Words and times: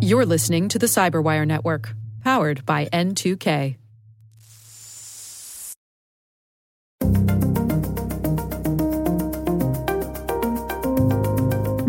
You're 0.00 0.26
listening 0.26 0.68
to 0.68 0.78
the 0.78 0.86
Cyberwire 0.86 1.46
Network, 1.46 1.94
powered 2.22 2.64
by 2.66 2.86
N2K. 2.86 3.76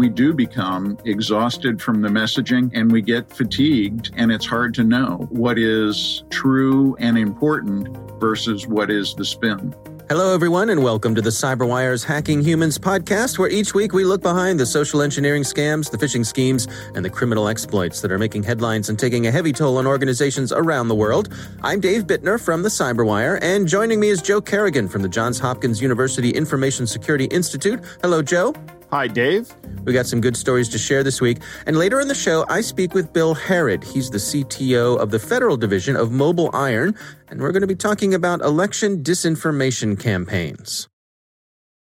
we 0.03 0.09
do 0.09 0.33
become 0.33 0.97
exhausted 1.05 1.81
from 1.81 2.01
the 2.01 2.09
messaging 2.09 2.69
and 2.73 2.91
we 2.91 3.01
get 3.01 3.31
fatigued, 3.31 4.11
and 4.17 4.33
it's 4.33 4.45
hard 4.45 4.73
to 4.73 4.83
know 4.83 5.29
what 5.29 5.57
is 5.57 6.25
true 6.29 6.93
and 6.99 7.17
important 7.17 7.87
versus 8.19 8.67
what 8.67 8.91
is 8.91 9.15
the 9.15 9.23
spin. 9.23 9.73
Hello, 10.13 10.31
everyone, 10.31 10.69
and 10.69 10.83
welcome 10.83 11.15
to 11.15 11.21
the 11.21 11.31
CyberWire's 11.31 12.03
Hacking 12.03 12.43
Humans 12.43 12.77
podcast, 12.77 13.39
where 13.39 13.49
each 13.49 13.73
week 13.73 13.93
we 13.93 14.05
look 14.05 14.21
behind 14.21 14.59
the 14.59 14.65
social 14.67 15.01
engineering 15.01 15.41
scams, 15.41 15.89
the 15.89 15.97
phishing 15.97 16.23
schemes, 16.23 16.67
and 16.93 17.03
the 17.03 17.09
criminal 17.09 17.47
exploits 17.47 17.99
that 18.01 18.11
are 18.11 18.19
making 18.19 18.43
headlines 18.43 18.89
and 18.89 18.99
taking 18.99 19.25
a 19.25 19.31
heavy 19.31 19.51
toll 19.51 19.79
on 19.79 19.87
organizations 19.87 20.51
around 20.51 20.87
the 20.87 20.93
world. 20.93 21.33
I'm 21.63 21.79
Dave 21.79 22.03
Bittner 22.03 22.39
from 22.39 22.61
the 22.61 22.69
CyberWire, 22.69 23.39
and 23.41 23.67
joining 23.67 23.99
me 23.99 24.09
is 24.09 24.21
Joe 24.21 24.39
Carrigan 24.39 24.87
from 24.87 25.01
the 25.01 25.09
Johns 25.09 25.39
Hopkins 25.39 25.81
University 25.81 26.29
Information 26.29 26.85
Security 26.85 27.25
Institute. 27.25 27.83
Hello, 28.03 28.21
Joe. 28.21 28.53
Hi, 28.93 29.07
Dave. 29.07 29.51
We 29.85 29.91
got 29.91 30.05
some 30.05 30.21
good 30.21 30.37
stories 30.37 30.69
to 30.69 30.77
share 30.77 31.03
this 31.03 31.19
week. 31.19 31.39
And 31.65 31.75
later 31.75 31.99
in 31.99 32.07
the 32.07 32.13
show, 32.13 32.45
I 32.47 32.61
speak 32.61 32.93
with 32.93 33.11
Bill 33.11 33.33
Harrod. 33.33 33.83
He's 33.83 34.11
the 34.11 34.19
CTO 34.19 34.99
of 34.99 35.09
the 35.09 35.17
Federal 35.17 35.57
Division 35.57 35.95
of 35.95 36.11
Mobile 36.11 36.51
Iron, 36.53 36.93
and 37.27 37.41
we're 37.41 37.51
going 37.51 37.61
to 37.61 37.67
be 37.67 37.73
talking 37.73 38.13
about 38.13 38.41
election 38.41 39.01
disinformation 39.01 39.99
campaigns. 39.99 40.87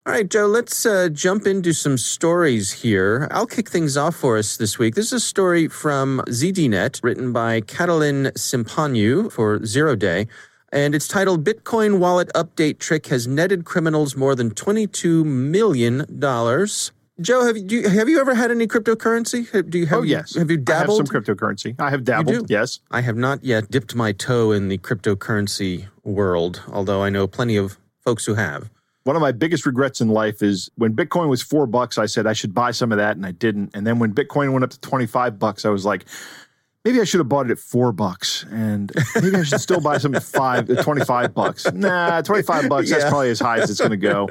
All 0.06 0.12
right, 0.12 0.30
Joe, 0.30 0.46
let's 0.46 0.86
uh, 0.86 1.08
jump 1.08 1.48
into 1.48 1.72
some 1.72 1.98
stories 1.98 2.70
here. 2.70 3.26
I'll 3.32 3.48
kick 3.48 3.70
things 3.70 3.96
off 3.96 4.14
for 4.14 4.38
us 4.38 4.56
this 4.56 4.78
week. 4.78 4.94
This 4.94 5.06
is 5.06 5.14
a 5.14 5.18
story 5.18 5.66
from 5.66 6.22
ZDNet 6.28 7.02
written 7.02 7.32
by 7.32 7.60
Catalin 7.62 8.26
Cimpanu 8.36 9.32
for 9.32 9.66
Zero 9.66 9.96
Day 9.96 10.28
and 10.74 10.94
it's 10.94 11.06
titled 11.06 11.44
Bitcoin 11.44 11.98
Wallet 11.98 12.30
Update 12.34 12.78
Trick 12.78 13.06
Has 13.06 13.28
Netted 13.28 13.64
Criminals 13.64 14.16
More 14.16 14.34
Than 14.34 14.50
$22 14.50 15.24
Million. 15.24 16.04
Joe, 17.20 17.46
have 17.46 17.56
you 17.56 17.88
have 17.88 18.08
you 18.08 18.20
ever 18.20 18.34
had 18.34 18.50
any 18.50 18.66
cryptocurrency? 18.66 19.70
Do 19.70 19.78
you 19.78 19.86
have? 19.86 20.00
Oh 20.00 20.02
yes. 20.02 20.34
Have 20.34 20.50
you 20.50 20.56
dabbled? 20.56 20.98
I 20.98 21.02
have 21.02 21.06
some 21.06 21.22
cryptocurrency. 21.22 21.76
I 21.78 21.90
have 21.90 22.02
dabbled. 22.02 22.50
Yes. 22.50 22.80
I 22.90 23.02
have 23.02 23.16
not 23.16 23.44
yet 23.44 23.70
dipped 23.70 23.94
my 23.94 24.10
toe 24.10 24.50
in 24.50 24.66
the 24.66 24.78
cryptocurrency 24.78 25.86
world, 26.02 26.64
although 26.72 27.04
I 27.04 27.10
know 27.10 27.28
plenty 27.28 27.54
of 27.56 27.78
folks 28.00 28.26
who 28.26 28.34
have. 28.34 28.68
One 29.04 29.14
of 29.14 29.22
my 29.22 29.30
biggest 29.30 29.64
regrets 29.64 30.00
in 30.00 30.08
life 30.08 30.42
is 30.42 30.70
when 30.74 30.96
Bitcoin 30.96 31.28
was 31.28 31.40
four 31.40 31.66
bucks. 31.66 31.98
I 31.98 32.06
said 32.06 32.26
I 32.26 32.32
should 32.32 32.52
buy 32.52 32.72
some 32.72 32.90
of 32.90 32.98
that, 32.98 33.16
and 33.16 33.24
I 33.24 33.30
didn't. 33.30 33.70
And 33.74 33.86
then 33.86 34.00
when 34.00 34.12
Bitcoin 34.12 34.52
went 34.52 34.64
up 34.64 34.70
to 34.70 34.80
twenty 34.80 35.06
five 35.06 35.38
bucks, 35.38 35.64
I 35.64 35.68
was 35.68 35.84
like, 35.84 36.06
maybe 36.84 37.00
I 37.00 37.04
should 37.04 37.20
have 37.20 37.28
bought 37.28 37.46
it 37.46 37.52
at 37.52 37.58
four 37.58 37.92
bucks 37.92 38.44
and 38.50 38.92
maybe 39.20 39.36
I 39.36 39.42
should 39.42 39.60
still 39.60 39.80
buy 39.80 39.98
some 39.98 40.14
at 40.14 40.22
five, 40.22 40.66
25 40.66 41.32
bucks. 41.32 41.72
Nah, 41.72 42.20
25 42.20 42.68
bucks, 42.68 42.90
yeah. 42.90 42.98
that's 42.98 43.10
probably 43.10 43.30
as 43.30 43.40
high 43.40 43.58
as 43.58 43.70
it's 43.70 43.80
going 43.80 43.90
to 43.90 43.96
go. 43.96 44.28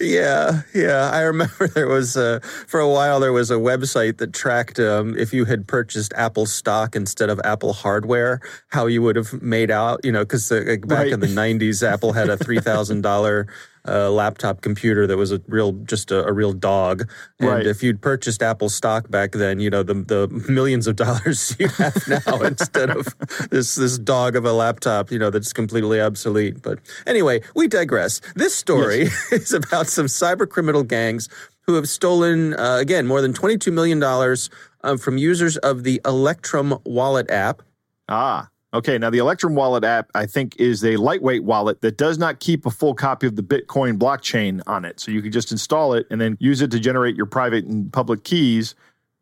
yeah, 0.00 0.62
yeah. 0.74 1.10
I 1.12 1.20
remember 1.22 1.68
there 1.68 1.86
was, 1.86 2.16
a, 2.16 2.40
for 2.40 2.80
a 2.80 2.88
while, 2.88 3.20
there 3.20 3.32
was 3.32 3.50
a 3.50 3.54
website 3.54 4.18
that 4.18 4.32
tracked 4.32 4.80
um, 4.80 5.16
if 5.16 5.32
you 5.32 5.44
had 5.44 5.68
purchased 5.68 6.12
Apple 6.16 6.46
stock 6.46 6.96
instead 6.96 7.30
of 7.30 7.40
Apple 7.44 7.72
hardware, 7.72 8.40
how 8.68 8.86
you 8.86 9.02
would 9.02 9.16
have 9.16 9.40
made 9.40 9.70
out, 9.70 10.04
you 10.04 10.10
know, 10.10 10.24
because 10.24 10.50
like, 10.50 10.86
back 10.88 10.98
right. 10.98 11.12
in 11.12 11.20
the 11.20 11.26
90s, 11.26 11.86
Apple 11.86 12.12
had 12.12 12.28
a 12.28 12.36
$3,000 12.36 13.48
A 13.86 14.10
laptop 14.10 14.60
computer 14.60 15.06
that 15.06 15.16
was 15.16 15.32
a 15.32 15.40
real 15.46 15.72
just 15.72 16.10
a, 16.10 16.26
a 16.26 16.32
real 16.32 16.52
dog. 16.52 17.08
And 17.38 17.48
right. 17.48 17.66
if 17.66 17.82
you'd 17.82 18.00
purchased 18.00 18.42
Apple 18.42 18.68
stock 18.68 19.10
back 19.10 19.32
then, 19.32 19.60
you 19.60 19.70
know 19.70 19.82
the 19.82 19.94
the 19.94 20.28
millions 20.48 20.86
of 20.86 20.96
dollars 20.96 21.56
you 21.60 21.68
have 21.68 21.96
now 22.08 22.42
instead 22.42 22.90
of 22.90 23.06
this 23.50 23.74
this 23.74 23.98
dog 23.98 24.36
of 24.36 24.44
a 24.44 24.52
laptop, 24.52 25.10
you 25.10 25.18
know 25.18 25.30
that's 25.30 25.52
completely 25.52 26.00
obsolete. 26.00 26.62
But 26.62 26.80
anyway, 27.06 27.42
we 27.54 27.68
digress. 27.68 28.20
This 28.34 28.54
story 28.54 29.04
yes. 29.04 29.32
is 29.32 29.52
about 29.52 29.86
some 29.86 30.06
cyber 30.06 30.48
criminal 30.48 30.82
gangs 30.82 31.28
who 31.66 31.74
have 31.74 31.88
stolen, 31.88 32.54
uh, 32.54 32.76
again, 32.76 33.06
more 33.06 33.20
than 33.20 33.32
$22 33.32 33.72
million 33.72 34.02
uh, 34.02 34.96
from 34.96 35.18
users 35.18 35.56
of 35.58 35.82
the 35.82 36.00
Electrum 36.04 36.78
wallet 36.84 37.28
app. 37.30 37.62
Ah. 38.08 38.48
Okay, 38.76 38.98
now 38.98 39.08
the 39.08 39.16
Electrum 39.16 39.54
Wallet 39.54 39.84
app, 39.84 40.10
I 40.14 40.26
think, 40.26 40.54
is 40.60 40.84
a 40.84 40.96
lightweight 40.96 41.44
wallet 41.44 41.80
that 41.80 41.96
does 41.96 42.18
not 42.18 42.40
keep 42.40 42.66
a 42.66 42.70
full 42.70 42.94
copy 42.94 43.26
of 43.26 43.34
the 43.34 43.42
Bitcoin 43.42 43.96
blockchain 43.96 44.60
on 44.66 44.84
it. 44.84 45.00
So 45.00 45.10
you 45.10 45.22
can 45.22 45.32
just 45.32 45.50
install 45.50 45.94
it 45.94 46.06
and 46.10 46.20
then 46.20 46.36
use 46.40 46.60
it 46.60 46.70
to 46.72 46.78
generate 46.78 47.16
your 47.16 47.24
private 47.24 47.64
and 47.64 47.90
public 47.90 48.22
keys, 48.22 48.74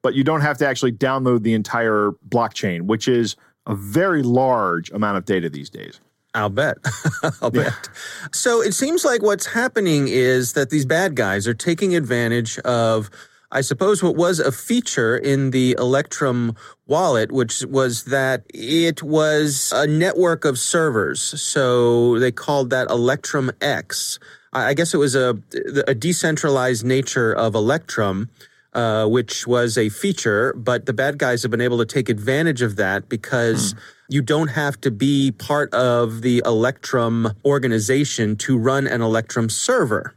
but 0.03 0.15
you 0.15 0.25
don't 0.25 0.41
have 0.41 0.59
to 0.59 0.67
actually 0.67 0.91
download 0.91 1.45
the 1.45 1.55
entire 1.55 2.11
blockchain, 2.29 2.83
which 2.83 3.07
is 3.07 3.37
a 3.69 3.77
very 3.77 4.25
large 4.25 4.91
amount 4.91 5.19
of 5.19 5.25
data 5.25 5.49
these 5.49 5.71
days. 5.71 6.01
I'll 6.35 6.51
bet. 6.51 6.79
I'll 7.41 7.55
yeah. 7.55 7.63
bet. 7.63 7.89
So 8.33 8.61
it 8.61 8.73
seems 8.73 9.05
like 9.05 9.23
what's 9.23 9.47
happening 9.47 10.09
is 10.09 10.55
that 10.55 10.71
these 10.71 10.85
bad 10.85 11.15
guys 11.15 11.47
are 11.47 11.55
taking 11.55 11.95
advantage 11.95 12.59
of 12.61 13.09
I 13.55 13.61
suppose 13.61 14.03
what 14.03 14.17
was 14.17 14.41
a 14.41 14.51
feature 14.51 15.17
in 15.17 15.53
the 15.53 15.77
Electrum 15.79 16.57
wallet, 16.89 17.31
which 17.31 17.65
was 17.65 18.05
that 18.07 18.43
it 18.53 19.01
was 19.01 19.73
a 19.73 19.87
network 19.87 20.45
of 20.45 20.59
servers. 20.59 21.21
So 21.41 22.19
they 22.19 22.33
called 22.33 22.71
that 22.71 22.91
Electrum 22.91 23.53
X. 23.61 24.19
I 24.53 24.75
guess 24.75 24.93
it 24.93 24.99
was 24.99 25.15
a, 25.15 25.39
a 25.87 25.95
decentralized 25.95 26.85
nature 26.85 27.33
of 27.33 27.55
Electrum. 27.55 28.29
Uh, 28.75 29.07
which 29.07 29.47
was 29.47 29.79
a 29.79 29.89
feature, 29.89 30.53
but 30.57 30.85
the 30.85 30.93
bad 30.93 31.17
guys 31.17 31.43
have 31.43 31.51
been 31.53 31.61
able 31.61 31.79
to 31.79 31.87
take 31.87 32.09
advantage 32.09 32.61
of 32.61 32.75
that 32.75 33.09
because 33.09 33.73
mm. 33.73 33.79
you 34.09 34.21
don't 34.21 34.49
have 34.49 34.81
to 34.81 34.91
be 34.91 35.31
part 35.31 35.73
of 35.73 36.23
the 36.23 36.43
Electrum 36.45 37.31
organization 37.45 38.35
to 38.35 38.59
run 38.59 38.89
an 38.89 39.01
Electrum 39.01 39.49
server. 39.49 40.13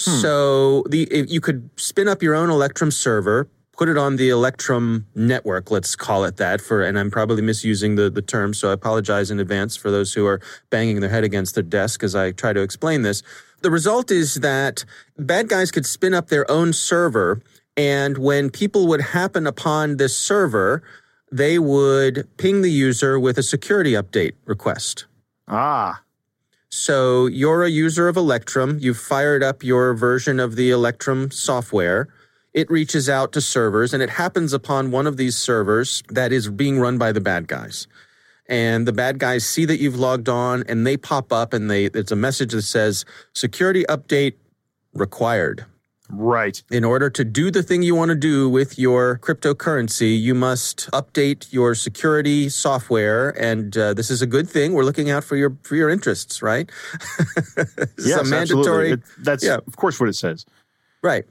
Hmm. 0.00 0.18
So 0.18 0.84
the 0.88 1.26
you 1.28 1.40
could 1.40 1.70
spin 1.76 2.08
up 2.08 2.22
your 2.22 2.34
own 2.34 2.50
Electrum 2.50 2.90
server, 2.90 3.48
put 3.72 3.88
it 3.88 3.96
on 3.96 4.16
the 4.16 4.28
Electrum 4.28 5.06
network, 5.14 5.70
let's 5.70 5.94
call 5.96 6.24
it 6.24 6.36
that 6.36 6.60
for 6.60 6.82
and 6.82 6.98
I'm 6.98 7.10
probably 7.10 7.42
misusing 7.42 7.94
the, 7.94 8.10
the 8.10 8.22
term, 8.22 8.54
so 8.54 8.70
I 8.70 8.72
apologize 8.72 9.30
in 9.30 9.38
advance 9.38 9.76
for 9.76 9.90
those 9.90 10.12
who 10.14 10.26
are 10.26 10.40
banging 10.70 11.00
their 11.00 11.10
head 11.10 11.24
against 11.24 11.54
their 11.54 11.62
desk 11.64 12.02
as 12.02 12.14
I 12.14 12.32
try 12.32 12.52
to 12.52 12.60
explain 12.60 13.02
this. 13.02 13.22
The 13.62 13.70
result 13.70 14.10
is 14.10 14.34
that 14.36 14.84
bad 15.16 15.48
guys 15.48 15.70
could 15.70 15.86
spin 15.86 16.12
up 16.12 16.28
their 16.28 16.50
own 16.50 16.72
server 16.72 17.40
and 17.76 18.18
when 18.18 18.50
people 18.50 18.86
would 18.88 19.00
happen 19.00 19.46
upon 19.46 19.96
this 19.96 20.16
server, 20.16 20.82
they 21.32 21.58
would 21.58 22.28
ping 22.36 22.62
the 22.62 22.70
user 22.70 23.18
with 23.18 23.38
a 23.38 23.42
security 23.42 23.92
update 23.92 24.34
request. 24.44 25.06
Ah. 25.48 26.03
So 26.76 27.26
you're 27.26 27.62
a 27.62 27.70
user 27.70 28.08
of 28.08 28.16
Electrum. 28.16 28.78
You've 28.80 28.98
fired 28.98 29.44
up 29.44 29.62
your 29.62 29.94
version 29.94 30.40
of 30.40 30.56
the 30.56 30.72
Electrum 30.72 31.30
software. 31.30 32.08
It 32.52 32.68
reaches 32.68 33.08
out 33.08 33.30
to 33.34 33.40
servers 33.40 33.94
and 33.94 34.02
it 34.02 34.10
happens 34.10 34.52
upon 34.52 34.90
one 34.90 35.06
of 35.06 35.16
these 35.16 35.36
servers 35.36 36.02
that 36.08 36.32
is 36.32 36.50
being 36.50 36.80
run 36.80 36.98
by 36.98 37.12
the 37.12 37.20
bad 37.20 37.46
guys. 37.46 37.86
And 38.48 38.88
the 38.88 38.92
bad 38.92 39.20
guys 39.20 39.46
see 39.46 39.64
that 39.66 39.78
you've 39.78 40.00
logged 40.00 40.28
on 40.28 40.64
and 40.68 40.84
they 40.84 40.96
pop 40.96 41.32
up 41.32 41.52
and 41.52 41.70
they 41.70 41.84
it's 41.84 42.10
a 42.10 42.16
message 42.16 42.50
that 42.50 42.62
says 42.62 43.04
security 43.34 43.84
update 43.88 44.34
required. 44.94 45.66
Right. 46.10 46.62
In 46.70 46.84
order 46.84 47.08
to 47.08 47.24
do 47.24 47.50
the 47.50 47.62
thing 47.62 47.82
you 47.82 47.94
want 47.94 48.10
to 48.10 48.14
do 48.14 48.48
with 48.48 48.78
your 48.78 49.18
cryptocurrency, 49.18 50.20
you 50.20 50.34
must 50.34 50.90
update 50.92 51.50
your 51.50 51.74
security 51.74 52.50
software, 52.50 53.30
and 53.30 53.76
uh, 53.76 53.94
this 53.94 54.10
is 54.10 54.20
a 54.20 54.26
good 54.26 54.48
thing. 54.48 54.74
We're 54.74 54.84
looking 54.84 55.10
out 55.10 55.24
for 55.24 55.36
your 55.36 55.56
for 55.62 55.76
your 55.76 55.88
interests, 55.88 56.42
right? 56.42 56.70
yes, 57.98 58.28
mandatory. 58.28 58.92
It, 58.92 59.02
that's 59.18 59.42
yeah. 59.42 59.58
of 59.66 59.76
course 59.76 59.98
what 59.98 60.10
it 60.10 60.14
says. 60.14 60.44
Right. 61.02 61.24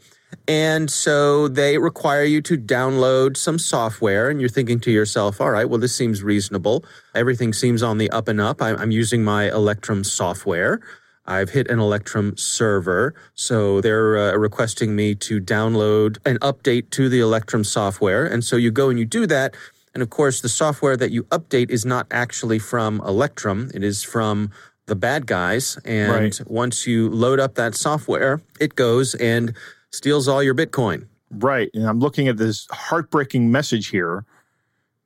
And 0.48 0.90
so 0.90 1.48
they 1.48 1.78
require 1.78 2.24
you 2.24 2.42
to 2.42 2.58
download 2.58 3.38
some 3.38 3.60
software, 3.60 4.30
and 4.30 4.40
you're 4.40 4.50
thinking 4.50 4.80
to 4.82 4.92
yourself, 4.92 5.40
all 5.40 5.52
right, 5.52 5.70
well, 5.70 5.80
this 5.80 5.96
seems 5.96 6.24
reasonable. 6.24 6.84
Everything 7.14 7.54
seems 7.54 7.84
on 7.84 8.00
the 8.00 8.10
up 8.10 8.28
and 8.28 8.42
up. 8.42 8.62
I'm 8.62 8.92
using 8.92 9.24
my 9.24 9.52
Electrum 9.52 10.04
software. 10.04 10.82
I've 11.26 11.52
hit 11.52 11.70
an 11.70 11.80
Electrum 11.80 12.36
server, 12.38 13.16
so 13.34 13.80
they're 13.80 14.18
uh, 14.18 14.38
requesting 14.38 14.96
me 14.96 15.16
to 15.16 15.40
download 15.40 16.18
an 16.26 16.38
update 16.40 16.90
to 16.92 17.08
the 17.08 17.20
Electrum 17.20 17.64
software. 17.64 18.26
And 18.26 18.44
so 18.44 18.56
you 18.56 18.72
go 18.72 18.90
and 18.90 19.00
you 19.00 19.06
do 19.06 19.26
that. 19.28 19.56
And 19.94 20.04
of 20.04 20.10
course, 20.10 20.42
the 20.42 20.50
software 20.50 20.98
that 20.98 21.12
you 21.12 21.24
update 21.26 21.70
is 21.70 21.86
not 21.86 22.08
actually 22.12 22.60
from 22.60 23.00
Electrum, 23.02 23.72
it 23.74 23.84
is 23.84 24.04
from 24.04 24.52
the 24.86 24.96
bad 24.96 25.26
guys. 25.26 25.78
And 25.86 26.12
right. 26.12 26.42
once 26.46 26.86
you 26.86 27.10
load 27.10 27.40
up 27.40 27.56
that 27.56 27.76
software, 27.76 28.42
it 28.60 28.76
goes 28.76 29.16
and 29.16 29.54
steals 29.92 30.28
all 30.28 30.44
your 30.44 30.56
Bitcoin. 30.56 31.08
Right. 31.32 31.70
And 31.74 31.88
I'm 31.88 32.00
looking 32.00 32.28
at 32.28 32.38
this 32.38 32.68
heartbreaking 32.70 33.52
message 33.52 33.90
here 33.90 34.26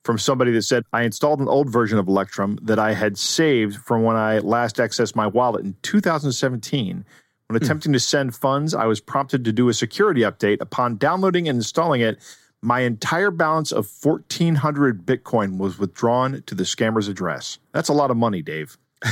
from 0.04 0.18
somebody 0.18 0.52
that 0.52 0.62
said, 0.62 0.84
I 0.92 1.02
installed 1.02 1.40
an 1.40 1.48
old 1.48 1.70
version 1.70 1.98
of 1.98 2.08
Electrum 2.08 2.58
that 2.62 2.78
I 2.78 2.94
had 2.94 3.18
saved 3.18 3.76
from 3.76 4.02
when 4.02 4.16
I 4.16 4.38
last 4.38 4.76
accessed 4.76 5.14
my 5.14 5.26
wallet 5.26 5.64
in 5.64 5.76
2017. 5.82 7.04
When 7.46 7.58
hmm. 7.58 7.64
attempting 7.64 7.92
to 7.92 8.00
send 8.00 8.34
funds, 8.34 8.74
I 8.74 8.86
was 8.86 9.00
prompted 9.00 9.44
to 9.44 9.52
do 9.52 9.68
a 9.68 9.74
security 9.74 10.22
update. 10.22 10.60
Upon 10.60 10.96
downloading 10.96 11.48
and 11.48 11.56
installing 11.56 12.00
it, 12.00 12.18
my 12.62 12.80
entire 12.80 13.30
balance 13.30 13.72
of 13.72 13.88
1400 14.02 15.06
Bitcoin 15.06 15.58
was 15.58 15.78
withdrawn 15.78 16.42
to 16.46 16.54
the 16.54 16.64
scammer's 16.64 17.08
address. 17.08 17.58
That's 17.72 17.88
a 17.88 17.92
lot 17.92 18.10
of 18.10 18.16
money, 18.16 18.42
Dave. 18.42 18.76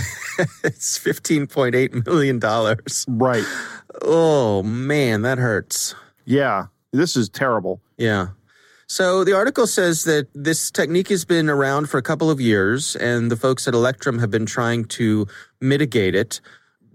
it's 0.64 0.98
$15.8 0.98 2.06
million. 2.06 2.40
Right. 3.08 3.44
Oh, 4.02 4.62
man, 4.64 5.22
that 5.22 5.38
hurts. 5.38 5.94
Yeah. 6.24 6.66
This 6.92 7.16
is 7.16 7.28
terrible. 7.28 7.80
Yeah. 7.96 8.28
So 8.88 9.24
the 9.24 9.32
article 9.32 9.66
says 9.66 10.04
that 10.04 10.28
this 10.32 10.70
technique 10.70 11.08
has 11.08 11.24
been 11.24 11.50
around 11.50 11.90
for 11.90 11.98
a 11.98 12.02
couple 12.02 12.30
of 12.30 12.40
years, 12.40 12.94
and 12.94 13.32
the 13.32 13.36
folks 13.36 13.66
at 13.66 13.74
Electrum 13.74 14.20
have 14.20 14.30
been 14.30 14.46
trying 14.46 14.84
to 14.84 15.26
mitigate 15.60 16.14
it 16.14 16.40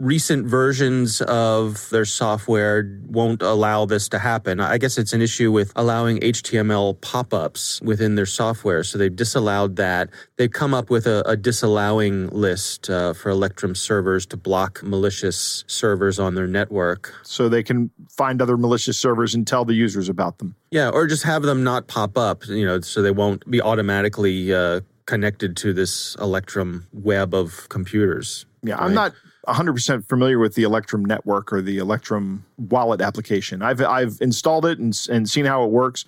recent 0.01 0.48
versions 0.48 1.21
of 1.21 1.89
their 1.92 2.06
software 2.06 3.00
won't 3.06 3.42
allow 3.44 3.86
this 3.86 4.09
to 4.09 4.19
happen. 4.19 4.59
I 4.59 4.77
guess 4.80 4.98
it's 4.98 5.13
an 5.13 5.21
issue 5.21 5.51
with 5.51 5.71
allowing 5.75 6.19
HTML 6.19 7.00
pop 7.01 7.33
ups 7.33 7.80
within 7.81 8.15
their 8.15 8.25
software. 8.25 8.83
So 8.83 8.98
they've 8.98 9.15
disallowed 9.15 9.75
that. 9.75 10.09
They've 10.38 10.51
come 10.51 10.74
up 10.74 10.89
with 10.89 11.06
a, 11.06 11.21
a 11.27 11.38
disallowing 11.38 12.30
list 12.30 12.89
uh, 12.89 13.13
for 13.13 13.30
Electrum 13.30 13.75
servers 13.75 14.25
to 14.27 14.38
block 14.38 14.81
malicious 14.81 15.63
servers 15.68 16.19
on 16.19 16.33
their 16.33 16.47
network. 16.47 17.13
So 17.21 17.47
they 17.47 17.62
can 17.62 17.92
find 18.09 18.42
other 18.42 18.57
malicious 18.57 18.97
servers 18.97 19.36
and 19.36 19.45
tell 19.45 19.65
the 19.65 19.75
users 19.75 20.09
about 20.09 20.39
them. 20.39 20.56
Yeah, 20.71 20.89
or 20.89 21.06
just 21.06 21.24
have 21.24 21.44
them 21.44 21.63
not 21.63 21.88
pop 21.88 22.18
up, 22.18 22.47
you 22.47 22.65
know, 22.65 22.81
so 22.81 23.01
they 23.04 23.12
won't 23.12 23.50
be 23.50 23.62
automatically 23.62 24.54
uh, 24.54 24.81
connected 25.06 25.56
to 25.57 25.74
this 25.74 26.15
Electrum 26.15 26.88
web 26.92 27.36
of 27.36 27.69
computers. 27.69 28.45
Yeah, 28.63 28.75
right? 28.75 28.83
I'm 28.83 28.94
not 28.94 29.13
100% 29.48 30.06
familiar 30.08 30.40
with 30.40 30.56
the 30.56 30.64
Electrum 30.64 31.04
network 31.04 31.52
or 31.52 31.62
the 31.62 31.78
Electrum 31.78 32.46
wallet 32.58 33.02
application. 33.02 33.62
I've 33.62 33.82
I've 33.82 34.18
installed 34.22 34.66
it 34.66 34.80
and 34.80 34.98
and 35.10 35.30
seen 35.30 35.46
how 35.46 35.64
it 35.64 35.72
works 35.72 36.06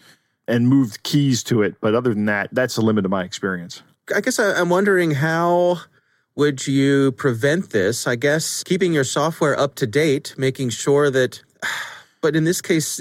and 0.47 0.67
moved 0.67 1.03
keys 1.03 1.43
to 1.43 1.61
it, 1.61 1.75
but 1.81 1.95
other 1.95 2.13
than 2.13 2.25
that, 2.25 2.49
that's 2.51 2.75
the 2.75 2.81
limit 2.81 3.05
of 3.05 3.11
my 3.11 3.23
experience. 3.23 3.81
I 4.13 4.21
guess 4.21 4.37
I'm 4.37 4.69
wondering 4.69 5.11
how 5.11 5.79
would 6.35 6.67
you 6.67 7.13
prevent 7.13 7.69
this? 7.69 8.05
I 8.05 8.15
guess 8.15 8.63
keeping 8.63 8.93
your 8.93 9.05
software 9.05 9.57
up 9.57 9.75
to 9.75 9.87
date, 9.87 10.35
making 10.37 10.69
sure 10.69 11.09
that 11.09 11.41
but 12.21 12.35
in 12.35 12.43
this 12.43 12.61
case 12.61 12.99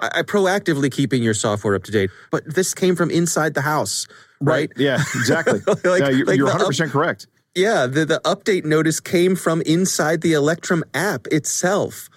I, 0.00 0.22
proactively 0.22 0.90
keeping 0.90 1.22
your 1.22 1.34
software 1.34 1.74
up 1.74 1.84
to 1.84 1.92
date. 1.92 2.10
But 2.30 2.54
this 2.54 2.74
came 2.74 2.96
from 2.96 3.10
inside 3.10 3.54
the 3.54 3.60
house, 3.60 4.08
right? 4.40 4.70
right. 4.70 4.70
Yeah, 4.76 5.00
exactly. 5.14 5.60
like, 5.66 6.00
yeah, 6.00 6.08
you're, 6.08 6.26
like 6.26 6.36
you're 6.36 6.48
100% 6.48 6.86
up, 6.86 6.90
correct. 6.90 7.28
Yeah, 7.54 7.86
the, 7.86 8.04
the 8.04 8.20
update 8.24 8.64
notice 8.64 9.00
came 9.00 9.36
from 9.36 9.60
inside 9.62 10.22
the 10.22 10.32
Electrum 10.32 10.84
app 10.94 11.26
itself. 11.28 12.08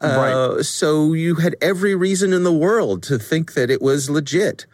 Uh, 0.00 0.54
right. 0.56 0.64
So 0.64 1.14
you 1.14 1.36
had 1.36 1.56
every 1.62 1.94
reason 1.94 2.32
in 2.32 2.44
the 2.44 2.52
world 2.52 3.02
to 3.04 3.18
think 3.18 3.54
that 3.54 3.70
it 3.70 3.80
was 3.80 4.10
legit. 4.10 4.66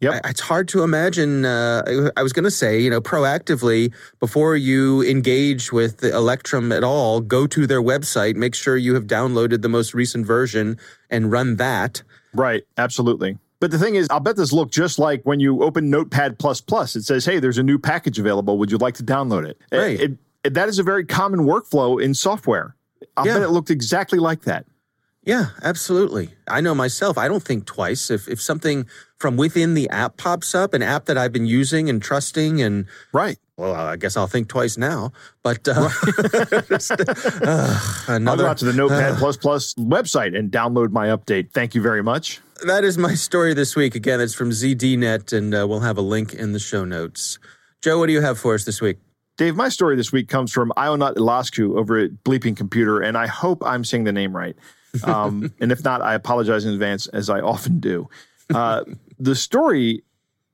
Yep. 0.00 0.20
it's 0.26 0.40
hard 0.40 0.68
to 0.68 0.84
imagine. 0.84 1.44
Uh, 1.44 2.10
I 2.16 2.22
was 2.22 2.32
going 2.32 2.44
to 2.44 2.52
say, 2.52 2.80
you 2.80 2.88
know, 2.88 3.00
proactively 3.00 3.92
before 4.20 4.54
you 4.54 5.02
engage 5.02 5.72
with 5.72 5.98
the 5.98 6.14
Electrum 6.14 6.70
at 6.70 6.84
all, 6.84 7.20
go 7.20 7.48
to 7.48 7.66
their 7.66 7.82
website, 7.82 8.36
make 8.36 8.54
sure 8.54 8.76
you 8.76 8.94
have 8.94 9.08
downloaded 9.08 9.62
the 9.62 9.68
most 9.68 9.94
recent 9.94 10.24
version, 10.24 10.78
and 11.10 11.32
run 11.32 11.56
that. 11.56 12.04
Right. 12.32 12.62
Absolutely. 12.76 13.38
But 13.60 13.70
the 13.72 13.78
thing 13.78 13.96
is, 13.96 14.06
I'll 14.10 14.20
bet 14.20 14.36
this 14.36 14.52
look 14.52 14.70
just 14.70 14.98
like 14.98 15.22
when 15.24 15.40
you 15.40 15.62
open 15.62 15.90
Notepad 15.90 16.38
Plus 16.38 16.60
It 16.96 17.02
says, 17.02 17.24
"Hey, 17.24 17.40
there's 17.40 17.58
a 17.58 17.62
new 17.62 17.78
package 17.78 18.18
available. 18.18 18.58
Would 18.58 18.70
you 18.70 18.78
like 18.78 18.94
to 18.94 19.04
download 19.04 19.46
it?" 19.46 19.60
Right. 19.72 20.00
It, 20.00 20.18
it, 20.44 20.54
that 20.54 20.68
is 20.68 20.78
a 20.78 20.82
very 20.82 21.04
common 21.04 21.40
workflow 21.40 22.02
in 22.02 22.14
software. 22.14 22.76
I'll 23.16 23.26
yeah. 23.26 23.34
bet 23.34 23.42
it 23.42 23.48
looked 23.50 23.70
exactly 23.70 24.18
like 24.18 24.42
that. 24.42 24.66
Yeah, 25.24 25.48
absolutely. 25.62 26.30
I 26.48 26.60
know 26.60 26.74
myself. 26.74 27.18
I 27.18 27.28
don't 27.28 27.42
think 27.42 27.66
twice. 27.66 28.10
If 28.10 28.28
if 28.28 28.40
something 28.40 28.86
from 29.18 29.36
within 29.36 29.74
the 29.74 29.88
app 29.90 30.16
pops 30.16 30.54
up, 30.54 30.72
an 30.72 30.82
app 30.82 31.06
that 31.06 31.18
I've 31.18 31.32
been 31.32 31.46
using 31.46 31.90
and 31.90 32.00
trusting, 32.00 32.62
and 32.62 32.86
right. 33.12 33.38
Well, 33.58 33.74
I 33.74 33.96
guess 33.96 34.16
I'll 34.16 34.26
think 34.26 34.48
twice 34.48 34.78
now. 34.78 35.12
But 35.42 35.68
uh, 35.68 35.90
just, 36.68 36.92
uh, 36.92 37.78
another, 38.08 38.30
I'll 38.30 38.36
go 38.36 38.46
out 38.46 38.58
to 38.58 38.64
the 38.64 38.72
Notepad 38.72 39.12
uh, 39.16 39.16
website 39.18 40.38
and 40.38 40.50
download 40.50 40.92
my 40.92 41.08
update. 41.08 41.52
Thank 41.52 41.74
you 41.74 41.82
very 41.82 42.02
much 42.02 42.40
that 42.66 42.84
is 42.84 42.98
my 42.98 43.14
story 43.14 43.54
this 43.54 43.76
week. 43.76 43.94
Again, 43.94 44.20
it's 44.20 44.34
from 44.34 44.50
ZDNet, 44.50 45.36
and 45.36 45.54
uh, 45.54 45.66
we'll 45.68 45.80
have 45.80 45.98
a 45.98 46.02
link 46.02 46.34
in 46.34 46.52
the 46.52 46.58
show 46.58 46.84
notes. 46.84 47.38
Joe, 47.82 47.98
what 47.98 48.06
do 48.06 48.12
you 48.12 48.20
have 48.20 48.38
for 48.38 48.54
us 48.54 48.64
this 48.64 48.80
week? 48.80 48.98
Dave, 49.36 49.54
my 49.54 49.68
story 49.68 49.94
this 49.94 50.10
week 50.10 50.28
comes 50.28 50.52
from 50.52 50.72
Ionut 50.76 51.14
Ilascu 51.14 51.78
over 51.78 51.98
at 51.98 52.10
Bleeping 52.24 52.56
Computer, 52.56 53.00
and 53.00 53.16
I 53.16 53.26
hope 53.26 53.62
I'm 53.64 53.84
saying 53.84 54.04
the 54.04 54.12
name 54.12 54.34
right. 54.34 54.56
Um, 55.04 55.52
and 55.60 55.70
if 55.70 55.84
not, 55.84 56.02
I 56.02 56.14
apologize 56.14 56.64
in 56.64 56.72
advance, 56.72 57.06
as 57.08 57.30
I 57.30 57.40
often 57.40 57.78
do. 57.78 58.08
Uh, 58.52 58.84
the 59.18 59.34
story 59.34 60.02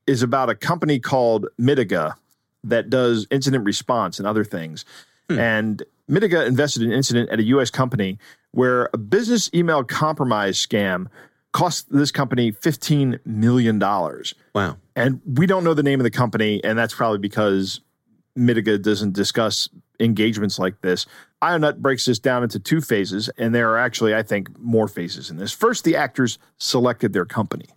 is 0.05 0.21
about 0.21 0.49
a 0.49 0.55
company 0.55 0.99
called 0.99 1.47
Mitiga 1.59 2.13
that 2.69 2.89
does 2.89 3.27
incident 3.31 3.65
response 3.65 4.19
and 4.19 4.27
other 4.27 4.43
things. 4.43 4.85
Hmm. 5.29 5.39
And 5.39 5.83
Mitiga 6.09 6.45
invested 6.45 6.83
in 6.83 6.91
an 6.91 6.97
incident 6.97 7.29
at 7.29 7.39
a 7.39 7.43
U.S. 7.43 7.69
company 7.69 8.19
where 8.51 8.89
a 8.93 8.97
business 8.97 9.49
email 9.53 9.83
compromise 9.83 10.57
scam 10.57 11.07
cost 11.51 11.91
this 11.91 12.11
company 12.11 12.51
$15 12.51 13.19
million. 13.25 13.79
Wow. 13.79 14.77
And 14.95 15.21
we 15.25 15.45
don't 15.45 15.63
know 15.63 15.73
the 15.73 15.83
name 15.83 15.99
of 15.99 16.03
the 16.03 16.11
company, 16.11 16.63
and 16.63 16.77
that's 16.77 16.93
probably 16.93 17.17
because 17.17 17.81
Mitiga 18.37 18.81
doesn't 18.81 19.13
discuss 19.13 19.69
engagements 19.99 20.59
like 20.59 20.81
this. 20.81 21.05
Ionut 21.41 21.77
breaks 21.77 22.05
this 22.05 22.19
down 22.19 22.43
into 22.43 22.59
two 22.59 22.81
phases, 22.81 23.29
and 23.37 23.55
there 23.55 23.71
are 23.71 23.77
actually, 23.77 24.13
I 24.13 24.23
think, 24.23 24.57
more 24.59 24.87
phases 24.87 25.29
in 25.29 25.37
this. 25.37 25.51
First, 25.51 25.83
the 25.83 25.95
actors 25.95 26.37
selected 26.57 27.13
their 27.13 27.25
company, 27.25 27.67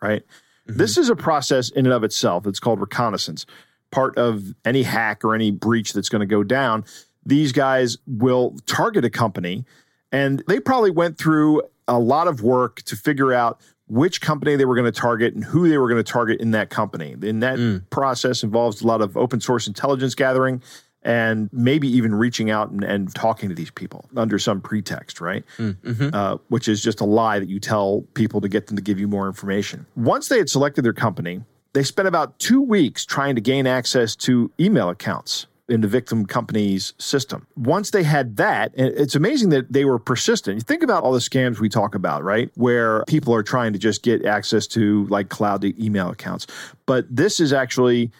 right? 0.00 0.22
Mm-hmm. 0.68 0.78
This 0.78 0.96
is 0.96 1.08
a 1.08 1.16
process 1.16 1.70
in 1.70 1.86
and 1.86 1.92
of 1.92 2.04
itself. 2.04 2.46
It's 2.46 2.60
called 2.60 2.80
reconnaissance. 2.80 3.46
Part 3.94 4.18
of 4.18 4.54
any 4.64 4.82
hack 4.82 5.24
or 5.24 5.36
any 5.36 5.52
breach 5.52 5.92
that's 5.92 6.08
going 6.08 6.20
to 6.20 6.26
go 6.26 6.42
down, 6.42 6.84
these 7.24 7.52
guys 7.52 7.96
will 8.08 8.56
target 8.66 9.04
a 9.04 9.10
company, 9.10 9.64
and 10.10 10.42
they 10.48 10.58
probably 10.58 10.90
went 10.90 11.16
through 11.16 11.62
a 11.86 12.00
lot 12.00 12.26
of 12.26 12.42
work 12.42 12.82
to 12.82 12.96
figure 12.96 13.32
out 13.32 13.60
which 13.86 14.20
company 14.20 14.56
they 14.56 14.64
were 14.64 14.74
going 14.74 14.90
to 14.90 15.00
target 15.00 15.34
and 15.34 15.44
who 15.44 15.68
they 15.68 15.78
were 15.78 15.88
going 15.88 16.02
to 16.02 16.12
target 16.12 16.40
in 16.40 16.50
that 16.50 16.70
company. 16.70 17.12
And 17.12 17.40
that 17.44 17.58
mm. 17.58 17.88
process 17.90 18.42
involves 18.42 18.82
a 18.82 18.86
lot 18.86 19.00
of 19.00 19.16
open 19.16 19.40
source 19.40 19.68
intelligence 19.68 20.16
gathering 20.16 20.60
and 21.02 21.50
maybe 21.52 21.86
even 21.86 22.14
reaching 22.14 22.50
out 22.50 22.70
and, 22.70 22.82
and 22.82 23.14
talking 23.14 23.48
to 23.50 23.54
these 23.54 23.70
people 23.70 24.08
under 24.16 24.40
some 24.40 24.60
pretext, 24.60 25.20
right? 25.20 25.44
Mm, 25.58 25.76
mm-hmm. 25.76 26.08
Uh, 26.12 26.38
which 26.48 26.66
is 26.66 26.82
just 26.82 27.00
a 27.00 27.04
lie 27.04 27.38
that 27.38 27.48
you 27.48 27.60
tell 27.60 28.02
people 28.14 28.40
to 28.40 28.48
get 28.48 28.66
them 28.66 28.76
to 28.76 28.82
give 28.82 28.98
you 28.98 29.06
more 29.06 29.28
information. 29.28 29.86
Once 29.94 30.28
they 30.28 30.38
had 30.38 30.48
selected 30.48 30.82
their 30.82 30.94
company, 30.94 31.42
they 31.74 31.82
spent 31.82 32.08
about 32.08 32.38
two 32.38 32.62
weeks 32.62 33.04
trying 33.04 33.34
to 33.34 33.40
gain 33.40 33.66
access 33.66 34.16
to 34.16 34.50
email 34.58 34.88
accounts 34.88 35.46
in 35.68 35.80
the 35.80 35.88
victim 35.88 36.26
company's 36.26 36.92
system. 36.98 37.46
Once 37.56 37.90
they 37.90 38.02
had 38.02 38.36
that, 38.36 38.72
and 38.76 38.88
it's 38.96 39.14
amazing 39.14 39.48
that 39.48 39.72
they 39.72 39.84
were 39.84 39.98
persistent. 39.98 40.56
You 40.56 40.60
think 40.60 40.82
about 40.82 41.02
all 41.02 41.12
the 41.12 41.20
scams 41.20 41.58
we 41.58 41.68
talk 41.68 41.94
about, 41.94 42.22
right? 42.22 42.50
Where 42.54 43.04
people 43.04 43.34
are 43.34 43.42
trying 43.42 43.72
to 43.72 43.78
just 43.78 44.02
get 44.02 44.24
access 44.24 44.66
to 44.68 45.06
like 45.06 45.30
cloud 45.30 45.64
email 45.64 46.10
accounts. 46.10 46.46
But 46.86 47.06
this 47.14 47.40
is 47.40 47.52
actually 47.52 48.12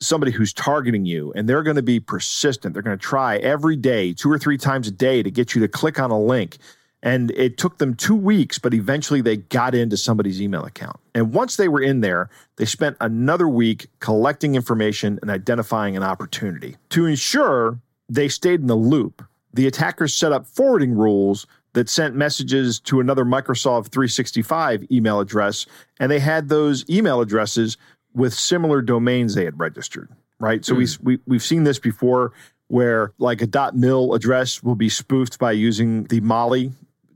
somebody 0.00 0.32
who's 0.32 0.52
targeting 0.52 1.06
you 1.06 1.32
and 1.34 1.48
they're 1.48 1.62
going 1.62 1.76
to 1.76 1.82
be 1.82 2.00
persistent. 2.00 2.74
They're 2.74 2.82
going 2.82 2.98
to 2.98 3.02
try 3.02 3.36
every 3.38 3.76
day, 3.76 4.12
two 4.12 4.30
or 4.30 4.38
three 4.38 4.58
times 4.58 4.88
a 4.88 4.90
day 4.90 5.22
to 5.22 5.30
get 5.30 5.54
you 5.54 5.60
to 5.62 5.68
click 5.68 5.98
on 6.00 6.10
a 6.10 6.20
link 6.20 6.58
and 7.04 7.30
it 7.32 7.58
took 7.58 7.76
them 7.76 7.94
two 7.94 8.16
weeks, 8.16 8.58
but 8.58 8.72
eventually 8.72 9.20
they 9.20 9.36
got 9.36 9.74
into 9.74 9.96
somebody's 9.96 10.40
email 10.40 10.64
account. 10.64 10.96
And 11.14 11.34
once 11.34 11.56
they 11.56 11.68
were 11.68 11.82
in 11.82 12.00
there, 12.00 12.30
they 12.56 12.64
spent 12.64 12.96
another 13.00 13.46
week 13.46 13.88
collecting 14.00 14.54
information 14.54 15.18
and 15.20 15.30
identifying 15.30 15.96
an 15.98 16.02
opportunity. 16.02 16.76
To 16.90 17.04
ensure 17.04 17.78
they 18.08 18.28
stayed 18.28 18.60
in 18.60 18.68
the 18.68 18.74
loop, 18.74 19.22
the 19.52 19.66
attackers 19.66 20.14
set 20.14 20.32
up 20.32 20.46
forwarding 20.46 20.94
rules 20.94 21.46
that 21.74 21.90
sent 21.90 22.14
messages 22.14 22.80
to 22.80 23.00
another 23.00 23.24
Microsoft 23.24 23.88
365 23.88 24.90
email 24.90 25.20
address, 25.20 25.66
and 26.00 26.10
they 26.10 26.20
had 26.20 26.48
those 26.48 26.88
email 26.88 27.20
addresses 27.20 27.76
with 28.14 28.32
similar 28.32 28.80
domains 28.80 29.34
they 29.34 29.44
had 29.44 29.58
registered. 29.58 30.08
Right. 30.40 30.64
So 30.64 30.74
mm. 30.74 31.00
we, 31.00 31.16
we, 31.16 31.22
we've 31.26 31.42
seen 31.42 31.64
this 31.64 31.78
before 31.78 32.32
where 32.68 33.12
like 33.18 33.42
a 33.42 33.72
.mil 33.74 34.14
address 34.14 34.62
will 34.62 34.74
be 34.74 34.88
spoofed 34.88 35.38
by 35.38 35.52
using 35.52 36.04
the 36.04 36.20
Mali 36.20 36.72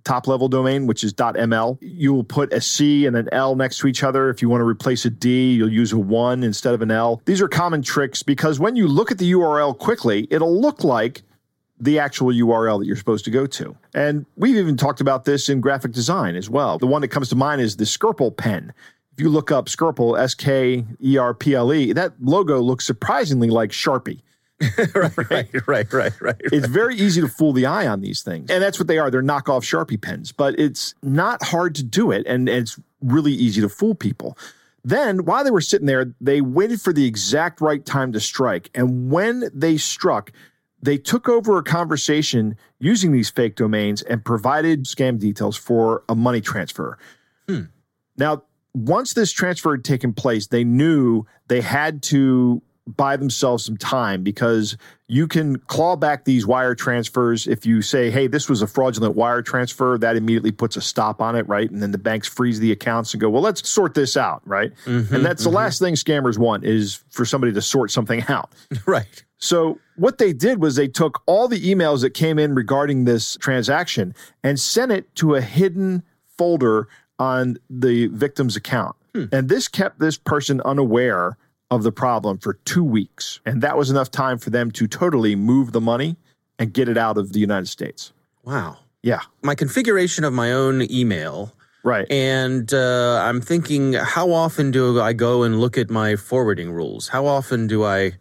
top 0.08 0.26
level 0.26 0.48
domain, 0.48 0.86
which 0.86 1.04
is 1.04 1.12
.ml. 1.12 1.76
You 1.82 2.14
will 2.14 2.24
put 2.24 2.50
a 2.52 2.60
C 2.62 3.04
and 3.04 3.14
an 3.14 3.28
L 3.30 3.54
next 3.54 3.78
to 3.78 3.86
each 3.86 4.02
other. 4.02 4.30
If 4.30 4.40
you 4.40 4.48
want 4.48 4.62
to 4.62 4.64
replace 4.64 5.04
a 5.04 5.10
D, 5.10 5.52
you'll 5.52 5.72
use 5.72 5.92
a 5.92 5.98
1 5.98 6.42
instead 6.42 6.72
of 6.72 6.80
an 6.80 6.90
L. 6.90 7.20
These 7.26 7.42
are 7.42 7.48
common 7.48 7.82
tricks 7.82 8.22
because 8.22 8.58
when 8.58 8.74
you 8.74 8.88
look 8.88 9.10
at 9.10 9.18
the 9.18 9.30
URL 9.32 9.76
quickly, 9.78 10.26
it'll 10.30 10.58
look 10.58 10.82
like 10.82 11.22
the 11.78 11.98
actual 11.98 12.32
URL 12.32 12.80
that 12.80 12.86
you're 12.86 12.96
supposed 12.96 13.24
to 13.26 13.30
go 13.30 13.46
to. 13.46 13.76
And 13.94 14.24
we've 14.36 14.56
even 14.56 14.78
talked 14.78 15.00
about 15.02 15.26
this 15.26 15.48
in 15.50 15.60
graphic 15.60 15.92
design 15.92 16.36
as 16.36 16.48
well. 16.48 16.78
The 16.78 16.86
one 16.86 17.02
that 17.02 17.08
comes 17.08 17.28
to 17.28 17.36
mind 17.36 17.60
is 17.60 17.76
the 17.76 17.84
Skerple 17.84 18.34
pen. 18.34 18.72
If 19.12 19.20
you 19.20 19.28
look 19.28 19.52
up 19.52 19.66
Skerple, 19.66 20.18
S 20.18 20.34
K 20.34 20.86
E 21.04 21.18
R 21.18 21.34
P 21.34 21.54
L 21.54 21.72
E, 21.72 21.92
that 21.92 22.14
logo 22.20 22.60
looks 22.60 22.86
surprisingly 22.86 23.50
like 23.50 23.70
Sharpie. 23.70 24.22
right, 24.94 25.30
right, 25.30 25.66
right, 25.66 25.92
right, 25.92 26.20
right. 26.20 26.40
It's 26.40 26.66
very 26.66 26.96
easy 26.96 27.20
to 27.20 27.28
fool 27.28 27.52
the 27.52 27.66
eye 27.66 27.86
on 27.86 28.00
these 28.00 28.22
things. 28.22 28.50
And 28.50 28.62
that's 28.62 28.78
what 28.78 28.88
they 28.88 28.98
are. 28.98 29.10
They're 29.10 29.22
knockoff 29.22 29.62
Sharpie 29.62 30.00
pens, 30.00 30.32
but 30.32 30.58
it's 30.58 30.94
not 31.02 31.42
hard 31.44 31.76
to 31.76 31.84
do 31.84 32.10
it. 32.10 32.26
And 32.26 32.48
it's 32.48 32.78
really 33.00 33.32
easy 33.32 33.60
to 33.60 33.68
fool 33.68 33.94
people. 33.94 34.36
Then, 34.84 35.24
while 35.24 35.44
they 35.44 35.50
were 35.50 35.60
sitting 35.60 35.86
there, 35.86 36.14
they 36.20 36.40
waited 36.40 36.80
for 36.80 36.92
the 36.92 37.06
exact 37.06 37.60
right 37.60 37.84
time 37.84 38.12
to 38.12 38.20
strike. 38.20 38.70
And 38.74 39.10
when 39.10 39.50
they 39.54 39.76
struck, 39.76 40.32
they 40.82 40.96
took 40.96 41.28
over 41.28 41.58
a 41.58 41.62
conversation 41.62 42.56
using 42.78 43.12
these 43.12 43.30
fake 43.30 43.56
domains 43.56 44.02
and 44.02 44.24
provided 44.24 44.84
scam 44.84 45.18
details 45.18 45.56
for 45.56 46.04
a 46.08 46.14
money 46.14 46.40
transfer. 46.40 46.98
Hmm. 47.48 47.62
Now, 48.16 48.42
once 48.74 49.14
this 49.14 49.32
transfer 49.32 49.72
had 49.72 49.84
taken 49.84 50.12
place, 50.12 50.48
they 50.48 50.64
knew 50.64 51.26
they 51.48 51.60
had 51.60 52.02
to 52.04 52.62
buy 52.96 53.16
themselves 53.16 53.64
some 53.64 53.76
time 53.76 54.22
because 54.22 54.76
you 55.06 55.26
can 55.26 55.58
claw 55.60 55.96
back 55.96 56.24
these 56.24 56.46
wire 56.46 56.74
transfers 56.74 57.46
if 57.46 57.66
you 57.66 57.82
say, 57.82 58.10
hey, 58.10 58.26
this 58.26 58.48
was 58.48 58.62
a 58.62 58.66
fraudulent 58.66 59.14
wire 59.14 59.42
transfer, 59.42 59.98
that 59.98 60.16
immediately 60.16 60.52
puts 60.52 60.76
a 60.76 60.80
stop 60.80 61.20
on 61.20 61.36
it, 61.36 61.46
right? 61.48 61.70
And 61.70 61.82
then 61.82 61.92
the 61.92 61.98
banks 61.98 62.28
freeze 62.28 62.60
the 62.60 62.72
accounts 62.72 63.12
and 63.12 63.20
go, 63.20 63.28
well, 63.28 63.42
let's 63.42 63.68
sort 63.68 63.94
this 63.94 64.16
out, 64.16 64.42
right? 64.46 64.72
Mm-hmm, 64.84 65.14
and 65.14 65.24
that's 65.24 65.44
the 65.44 65.50
last 65.50 65.78
thing 65.78 65.94
scammers 65.94 66.38
want 66.38 66.64
is 66.64 67.02
for 67.10 67.24
somebody 67.24 67.52
to 67.52 67.62
sort 67.62 67.90
something 67.90 68.24
out. 68.28 68.52
right. 68.86 69.24
So 69.38 69.78
what 69.96 70.18
they 70.18 70.32
did 70.32 70.60
was 70.60 70.76
they 70.76 70.88
took 70.88 71.22
all 71.26 71.48
the 71.48 71.60
emails 71.60 72.00
that 72.02 72.10
came 72.10 72.38
in 72.38 72.54
regarding 72.54 73.04
this 73.04 73.36
transaction 73.36 74.14
and 74.42 74.58
sent 74.58 74.92
it 74.92 75.14
to 75.16 75.34
a 75.34 75.40
hidden 75.40 76.02
folder 76.36 76.88
on 77.18 77.58
the 77.70 78.06
victim's 78.08 78.56
account. 78.56 78.96
And 79.32 79.48
this 79.48 79.68
kept 79.68 79.98
this 79.98 80.16
person 80.16 80.60
unaware 80.64 81.36
of 81.70 81.82
the 81.82 81.92
problem 81.92 82.38
for 82.38 82.54
two 82.64 82.84
weeks. 82.84 83.40
And 83.44 83.62
that 83.62 83.76
was 83.76 83.90
enough 83.90 84.10
time 84.10 84.38
for 84.38 84.50
them 84.50 84.70
to 84.72 84.86
totally 84.86 85.34
move 85.36 85.72
the 85.72 85.80
money 85.80 86.16
and 86.58 86.72
get 86.72 86.88
it 86.88 86.96
out 86.96 87.18
of 87.18 87.32
the 87.32 87.40
United 87.40 87.68
States. 87.68 88.12
Wow. 88.42 88.78
Yeah. 89.02 89.20
My 89.42 89.54
configuration 89.54 90.24
of 90.24 90.32
my 90.32 90.52
own 90.52 90.90
email. 90.90 91.52
Right. 91.84 92.10
And 92.10 92.72
uh, 92.74 93.22
I'm 93.22 93.40
thinking, 93.40 93.92
how 93.92 94.32
often 94.32 94.70
do 94.70 95.00
I 95.00 95.12
go 95.12 95.42
and 95.42 95.60
look 95.60 95.78
at 95.78 95.90
my 95.90 96.16
forwarding 96.16 96.72
rules? 96.72 97.08
How 97.08 97.26
often 97.26 97.66
do 97.66 97.84
I, 97.84 98.12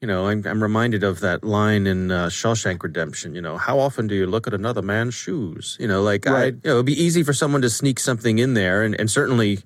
you 0.00 0.06
know, 0.06 0.28
I'm, 0.28 0.46
I'm 0.46 0.62
reminded 0.62 1.02
of 1.02 1.20
that 1.20 1.42
line 1.42 1.86
in 1.86 2.10
uh, 2.10 2.26
Shawshank 2.26 2.82
Redemption. 2.82 3.34
You 3.34 3.40
know, 3.40 3.56
how 3.56 3.78
often 3.78 4.06
do 4.06 4.14
you 4.14 4.26
look 4.26 4.46
at 4.46 4.54
another 4.54 4.82
man's 4.82 5.14
shoes? 5.14 5.76
You 5.80 5.88
know, 5.88 6.02
like 6.02 6.26
I, 6.26 6.46
you 6.46 6.60
know, 6.64 6.74
it'd 6.74 6.86
be 6.86 7.02
easy 7.02 7.22
for 7.22 7.32
someone 7.32 7.62
to 7.62 7.70
sneak 7.70 7.98
something 7.98 8.38
in 8.38 8.54
there, 8.54 8.82
and, 8.82 8.94
and 8.94 9.10
certainly 9.10 9.60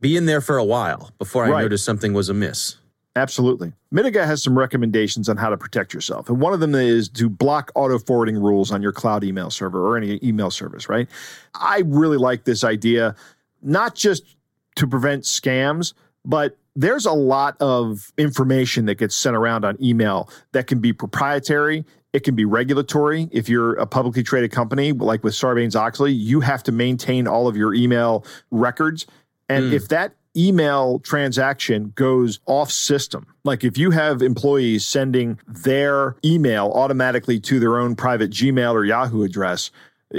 be 0.00 0.16
in 0.16 0.26
there 0.26 0.40
for 0.40 0.56
a 0.56 0.64
while 0.64 1.10
before 1.18 1.44
I 1.44 1.50
Right. 1.50 1.62
notice 1.62 1.82
something 1.82 2.12
was 2.12 2.28
amiss. 2.28 2.76
Absolutely. 3.16 3.72
Mitiga 3.92 4.24
has 4.24 4.42
some 4.42 4.56
recommendations 4.56 5.28
on 5.28 5.36
how 5.36 5.50
to 5.50 5.56
protect 5.56 5.92
yourself. 5.92 6.28
And 6.28 6.40
one 6.40 6.52
of 6.52 6.60
them 6.60 6.74
is 6.76 7.08
to 7.10 7.28
block 7.28 7.72
auto 7.74 7.98
forwarding 7.98 8.38
rules 8.38 8.70
on 8.70 8.82
your 8.82 8.92
cloud 8.92 9.24
email 9.24 9.50
server 9.50 9.84
or 9.84 9.96
any 9.96 10.20
email 10.22 10.50
service, 10.50 10.88
right? 10.88 11.08
I 11.54 11.82
really 11.86 12.18
like 12.18 12.44
this 12.44 12.62
idea, 12.62 13.16
not 13.62 13.96
just 13.96 14.36
to 14.76 14.86
prevent 14.86 15.24
scams, 15.24 15.92
but 16.24 16.56
there's 16.76 17.04
a 17.04 17.12
lot 17.12 17.56
of 17.60 18.12
information 18.16 18.86
that 18.86 18.94
gets 18.94 19.16
sent 19.16 19.34
around 19.34 19.64
on 19.64 19.76
email 19.82 20.30
that 20.52 20.68
can 20.68 20.78
be 20.78 20.92
proprietary. 20.92 21.84
It 22.12 22.20
can 22.20 22.36
be 22.36 22.44
regulatory. 22.44 23.28
If 23.32 23.48
you're 23.48 23.74
a 23.74 23.86
publicly 23.86 24.22
traded 24.22 24.52
company, 24.52 24.92
like 24.92 25.24
with 25.24 25.34
Sarbanes 25.34 25.74
Oxley, 25.74 26.12
you 26.12 26.40
have 26.40 26.62
to 26.62 26.72
maintain 26.72 27.26
all 27.26 27.48
of 27.48 27.56
your 27.56 27.74
email 27.74 28.24
records. 28.52 29.06
And 29.50 29.72
if 29.72 29.88
that 29.88 30.14
email 30.36 31.00
transaction 31.00 31.92
goes 31.96 32.40
off 32.46 32.70
system, 32.70 33.26
like 33.44 33.64
if 33.64 33.76
you 33.76 33.90
have 33.90 34.22
employees 34.22 34.86
sending 34.86 35.38
their 35.46 36.16
email 36.24 36.70
automatically 36.74 37.40
to 37.40 37.58
their 37.58 37.78
own 37.80 37.96
private 37.96 38.30
Gmail 38.30 38.72
or 38.72 38.84
Yahoo 38.84 39.22
address, 39.22 39.70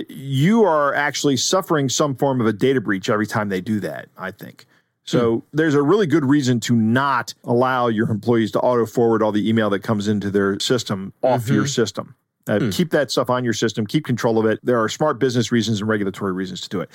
you 0.10 0.64
are 0.64 0.94
actually 0.94 1.38
suffering 1.38 1.90
some 1.90 2.16
form 2.16 2.42
of 2.42 2.48
a 2.48 2.54
data 2.54 2.82
breach 2.82 3.10
every 3.10 3.28
time 3.28 3.50
they 3.50 3.62
do 3.62 3.80
that, 3.82 4.10
I 4.18 4.32
think. 4.32 4.66
So 5.04 5.44
there's 5.52 5.74
a 5.74 5.82
really 5.82 6.06
good 6.06 6.24
reason 6.24 6.60
to 6.62 6.76
not 6.76 7.34
allow 7.44 7.88
your 7.88 8.10
employees 8.10 8.52
to 8.52 8.60
auto 8.60 8.86
forward 8.86 9.24
all 9.24 9.32
the 9.32 9.50
email 9.50 9.70
that 9.72 9.80
comes 9.80 10.08
into 10.08 10.30
their 10.30 10.60
system 10.60 11.12
off 11.24 11.50
your 11.50 11.68
system. 11.68 12.16
Uh, 12.48 12.60
Keep 12.72 12.92
that 12.92 13.12
stuff 13.12 13.30
on 13.30 13.44
your 13.44 13.54
system, 13.54 13.86
keep 13.86 14.06
control 14.06 14.40
of 14.40 14.46
it. 14.46 14.60
There 14.64 14.82
are 14.82 14.90
smart 14.90 15.20
business 15.20 15.52
reasons 15.52 15.80
and 15.80 15.90
regulatory 15.90 16.34
reasons 16.34 16.62
to 16.62 16.70
do 16.70 16.82
it. 16.82 16.90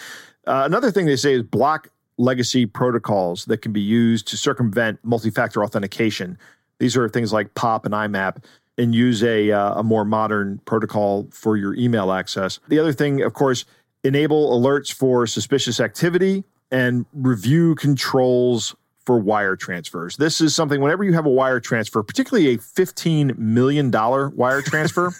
Uh, 0.47 0.63
another 0.65 0.91
thing 0.91 1.07
they 1.07 1.17
say 1.17 1.35
is 1.35 1.43
block 1.43 1.89
legacy 2.19 2.67
protocols 2.67 3.45
that 3.47 3.59
can 3.59 3.73
be 3.73 3.81
used 3.81 4.27
to 4.29 4.37
circumvent 4.37 4.99
multi 5.03 5.31
factor 5.31 5.63
authentication. 5.63 6.39
These 6.79 6.97
are 6.97 7.09
things 7.09 7.33
like 7.33 7.55
POP 7.55 7.87
and 7.87 7.95
IMAP 7.95 8.45
and 8.79 8.95
use 8.95 9.23
a, 9.23 9.51
uh, 9.51 9.81
a 9.81 9.83
more 9.83 10.05
modern 10.05 10.59
protocol 10.65 11.29
for 11.31 11.57
your 11.57 11.75
email 11.75 12.13
access. 12.13 12.61
The 12.69 12.79
other 12.79 12.93
thing, 12.93 13.23
of 13.23 13.33
course, 13.33 13.65
enable 14.05 14.59
alerts 14.59 14.93
for 14.93 15.27
suspicious 15.27 15.81
activity 15.81 16.45
and 16.71 17.07
review 17.13 17.75
controls 17.75 18.75
for 19.07 19.19
wire 19.19 19.55
transfers. 19.57 20.17
This 20.17 20.41
is 20.41 20.55
something 20.55 20.81
whenever 20.81 21.05
you 21.05 21.13
have 21.15 21.27
a 21.27 21.31
wire 21.31 21.61
transfer, 21.61 22.03
particularly 22.03 22.55
a 22.55 22.59
$15 22.59 23.39
million 23.39 23.91
wire 23.91 24.61
transfer, 24.63 25.13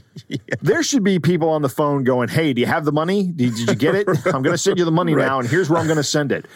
there 0.60 0.82
should 0.82 1.02
be 1.02 1.18
people 1.18 1.48
on 1.48 1.62
the 1.62 1.68
phone 1.70 2.04
going, 2.04 2.28
Hey, 2.28 2.52
do 2.52 2.60
you 2.60 2.66
have 2.66 2.84
the 2.84 2.92
money? 2.92 3.24
Did, 3.24 3.54
did 3.54 3.68
you 3.70 3.74
get 3.74 3.94
it? 3.94 4.06
I'm 4.26 4.42
going 4.42 4.52
to 4.52 4.58
send 4.58 4.78
you 4.78 4.84
the 4.84 4.92
money 4.92 5.14
now, 5.14 5.40
and 5.40 5.48
here's 5.48 5.70
where 5.70 5.80
I'm 5.80 5.86
going 5.86 5.96
to 5.96 6.04
send 6.04 6.30
it. 6.30 6.46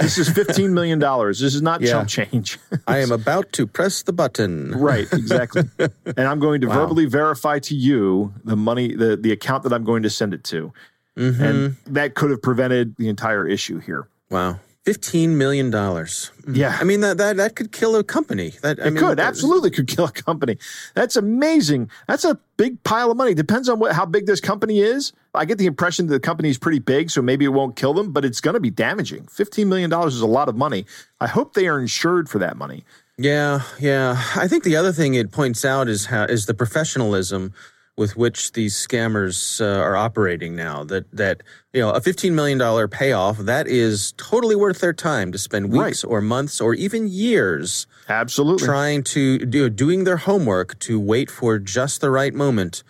This 0.00 0.18
is 0.18 0.28
$15 0.28 0.72
million. 0.72 0.98
This 0.98 1.40
is 1.40 1.62
not 1.62 1.80
Yeah. 1.80 1.92
chump 1.92 2.08
change. 2.08 2.58
I 2.88 2.98
am 2.98 3.12
about 3.12 3.52
to 3.52 3.64
press 3.64 4.02
the 4.02 4.12
button. 4.12 4.72
Right, 4.72 5.06
exactly. 5.12 5.62
and 5.78 6.26
I'm 6.26 6.40
going 6.40 6.62
to 6.62 6.66
verbally 6.66 7.06
verify 7.06 7.60
to 7.60 7.76
you 7.76 8.34
the 8.44 8.56
money, 8.56 8.92
the, 8.92 9.16
the 9.16 9.30
account 9.30 9.62
that 9.62 9.72
I'm 9.72 9.84
going 9.84 10.02
to 10.02 10.10
send 10.10 10.34
it 10.34 10.42
to. 10.44 10.72
Mm-hmm. 11.16 11.42
And 11.44 11.76
that 11.86 12.14
could 12.16 12.30
have 12.30 12.42
prevented 12.42 12.96
the 12.96 13.08
entire 13.08 13.46
issue 13.46 13.78
here. 13.78 14.08
Wow. 14.30 14.58
Fifteen 14.84 15.38
million 15.38 15.70
dollars. 15.70 16.30
Mm-hmm. 16.42 16.56
Yeah. 16.56 16.76
I 16.78 16.84
mean 16.84 17.00
that 17.00 17.16
that 17.16 17.38
that 17.38 17.56
could 17.56 17.72
kill 17.72 17.96
a 17.96 18.04
company. 18.04 18.50
That 18.60 18.78
I 18.78 18.88
It 18.88 18.92
mean, 18.92 19.02
could 19.02 19.16
that- 19.18 19.26
absolutely 19.26 19.70
could 19.70 19.86
kill 19.88 20.04
a 20.04 20.12
company. 20.12 20.58
That's 20.94 21.16
amazing. 21.16 21.88
That's 22.06 22.24
a 22.24 22.38
big 22.58 22.82
pile 22.84 23.10
of 23.10 23.16
money. 23.16 23.32
Depends 23.32 23.70
on 23.70 23.78
what 23.78 23.92
how 23.92 24.04
big 24.04 24.26
this 24.26 24.40
company 24.40 24.80
is. 24.80 25.14
I 25.32 25.46
get 25.46 25.56
the 25.56 25.64
impression 25.64 26.06
that 26.08 26.12
the 26.12 26.20
company 26.20 26.50
is 26.50 26.58
pretty 26.58 26.80
big, 26.80 27.10
so 27.10 27.22
maybe 27.22 27.46
it 27.46 27.48
won't 27.48 27.76
kill 27.76 27.94
them, 27.94 28.12
but 28.12 28.26
it's 28.26 28.42
going 28.42 28.54
to 28.54 28.60
be 28.60 28.68
damaging. 28.70 29.26
Fifteen 29.26 29.70
million 29.70 29.88
dollars 29.88 30.14
is 30.16 30.20
a 30.20 30.26
lot 30.26 30.50
of 30.50 30.54
money. 30.56 30.84
I 31.18 31.28
hope 31.28 31.54
they 31.54 31.66
are 31.66 31.80
insured 31.80 32.28
for 32.28 32.38
that 32.40 32.58
money. 32.58 32.84
Yeah, 33.16 33.62
yeah. 33.80 34.20
I 34.36 34.48
think 34.48 34.64
the 34.64 34.76
other 34.76 34.92
thing 34.92 35.14
it 35.14 35.32
points 35.32 35.64
out 35.64 35.88
is 35.88 36.06
how 36.06 36.24
is 36.24 36.44
the 36.44 36.52
professionalism 36.54 37.54
with 37.96 38.16
which 38.16 38.52
these 38.52 38.74
scammers 38.74 39.60
uh, 39.60 39.80
are 39.80 39.96
operating 39.96 40.56
now. 40.56 40.84
That 40.84 41.10
that 41.12 41.42
you 41.72 41.80
know 41.80 41.90
a 41.90 42.00
fifteen 42.00 42.34
million 42.34 42.58
dollar 42.58 42.88
payoff 42.88 43.38
that 43.38 43.66
is 43.68 44.12
totally 44.16 44.56
worth 44.56 44.80
their 44.80 44.92
time 44.92 45.32
to 45.32 45.38
spend 45.38 45.70
weeks 45.72 46.02
or 46.04 46.20
months 46.20 46.60
or 46.60 46.74
even 46.74 47.06
years 47.08 47.86
Absolutely. 48.08 48.66
trying 48.66 49.02
to 49.04 49.38
do 49.38 49.70
doing 49.70 50.04
their 50.04 50.16
homework 50.18 50.78
to 50.80 50.98
wait 50.98 51.30
for 51.30 51.58
just 51.58 52.00
the 52.00 52.10
right 52.10 52.34
moment, 52.34 52.82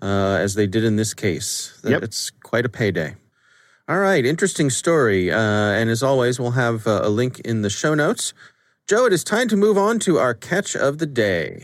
uh, 0.00 0.38
as 0.40 0.54
they 0.54 0.66
did 0.66 0.84
in 0.84 0.96
this 0.96 1.14
case. 1.14 1.78
That- 1.82 1.90
Yep. 1.90 2.02
It's 2.02 2.30
quite 2.42 2.64
a 2.64 2.68
payday. 2.70 3.16
All 3.88 3.98
right, 4.00 4.24
interesting 4.26 4.68
story. 4.70 5.30
Uh, 5.30 5.38
and 5.38 5.88
as 5.90 6.02
always, 6.02 6.40
we'll 6.40 6.50
have 6.52 6.88
uh, 6.88 7.00
a 7.04 7.08
link 7.08 7.38
in 7.40 7.62
the 7.62 7.70
show 7.70 7.94
notes. 7.94 8.34
Joe, 8.88 9.06
it 9.06 9.12
is 9.12 9.22
time 9.22 9.46
to 9.48 9.56
move 9.56 9.78
on 9.78 10.00
to 10.00 10.18
our 10.18 10.34
catch 10.34 10.74
of 10.74 10.98
the 10.98 11.06
day. 11.06 11.62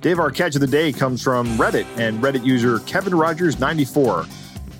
Dave, 0.00 0.18
our 0.18 0.30
catch 0.30 0.54
of 0.54 0.62
the 0.62 0.66
day 0.66 0.92
comes 0.92 1.22
from 1.22 1.46
Reddit 1.58 1.84
and 1.98 2.22
Reddit 2.22 2.42
user 2.42 2.78
Kevin 2.80 3.12
Rogers94. 3.12 4.26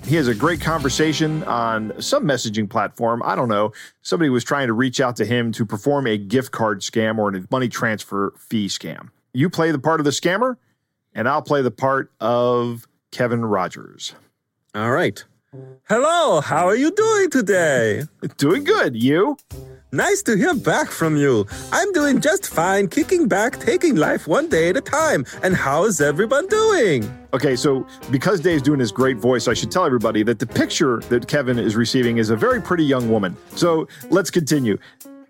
He 0.07 0.15
has 0.15 0.27
a 0.27 0.33
great 0.33 0.59
conversation 0.59 1.43
on 1.43 1.93
some 2.01 2.25
messaging 2.25 2.67
platform. 2.67 3.21
I 3.23 3.35
don't 3.35 3.47
know. 3.47 3.71
Somebody 4.01 4.29
was 4.29 4.43
trying 4.43 4.65
to 4.65 4.73
reach 4.73 4.99
out 4.99 5.15
to 5.17 5.25
him 5.25 5.51
to 5.51 5.63
perform 5.63 6.07
a 6.07 6.17
gift 6.17 6.51
card 6.51 6.81
scam 6.81 7.19
or 7.19 7.35
a 7.35 7.43
money 7.51 7.69
transfer 7.69 8.33
fee 8.35 8.67
scam. 8.67 9.09
You 9.31 9.47
play 9.51 9.71
the 9.71 9.77
part 9.77 9.99
of 9.99 10.05
the 10.05 10.11
scammer, 10.11 10.57
and 11.13 11.29
I'll 11.29 11.43
play 11.43 11.61
the 11.61 11.69
part 11.69 12.11
of 12.19 12.87
Kevin 13.11 13.45
Rogers. 13.45 14.15
All 14.73 14.91
right. 14.91 15.23
Hello, 15.89 16.39
how 16.39 16.65
are 16.65 16.77
you 16.77 16.91
doing 16.91 17.29
today? 17.29 18.03
Doing 18.37 18.63
good. 18.63 18.95
You? 18.95 19.35
Nice 19.91 20.21
to 20.23 20.37
hear 20.37 20.53
back 20.53 20.87
from 20.87 21.17
you. 21.17 21.45
I'm 21.73 21.91
doing 21.91 22.21
just 22.21 22.47
fine, 22.47 22.87
kicking 22.87 23.27
back, 23.27 23.59
taking 23.59 23.97
life 23.97 24.27
one 24.27 24.47
day 24.47 24.69
at 24.69 24.77
a 24.77 24.81
time. 24.81 25.25
And 25.43 25.53
how 25.53 25.83
is 25.83 25.99
everyone 25.99 26.47
doing? 26.47 27.03
Okay, 27.33 27.57
so 27.57 27.85
because 28.09 28.39
Dave's 28.39 28.63
doing 28.63 28.79
his 28.79 28.93
great 28.93 29.17
voice, 29.17 29.49
I 29.49 29.53
should 29.53 29.71
tell 29.71 29.85
everybody 29.85 30.23
that 30.23 30.39
the 30.39 30.47
picture 30.47 30.99
that 31.09 31.27
Kevin 31.27 31.59
is 31.59 31.75
receiving 31.75 32.17
is 32.17 32.29
a 32.29 32.37
very 32.37 32.61
pretty 32.61 32.85
young 32.85 33.09
woman. 33.09 33.35
So 33.57 33.89
let's 34.09 34.31
continue. 34.31 34.77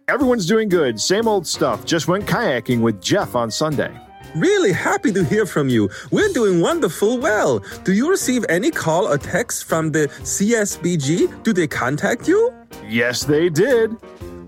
Everyone's 0.08 0.46
doing 0.46 0.70
good. 0.70 1.02
Same 1.02 1.28
old 1.28 1.48
stuff. 1.48 1.84
Just 1.84 2.08
went 2.08 2.28
kayaking 2.28 2.82
with 2.82 3.02
Jeff 3.02 3.34
on 3.34 3.50
Sunday. 3.50 4.00
Really 4.36 4.72
happy 4.72 5.12
to 5.12 5.26
hear 5.26 5.46
from 5.46 5.68
you. 5.68 5.90
We're 6.10 6.30
doing 6.30 6.62
wonderful 6.62 7.18
well. 7.18 7.60
Do 7.84 7.92
you 7.92 8.10
receive 8.10 8.46
any 8.48 8.72
call 8.72 9.06
or 9.06 9.18
text 9.18 9.66
from 9.66 9.92
the 9.92 10.08
CSBG? 10.08 11.44
Do 11.44 11.52
they 11.52 11.68
contact 11.68 12.30
you? 12.30 12.54
Yes, 12.88 13.26
they 13.26 13.50
did. 13.50 13.96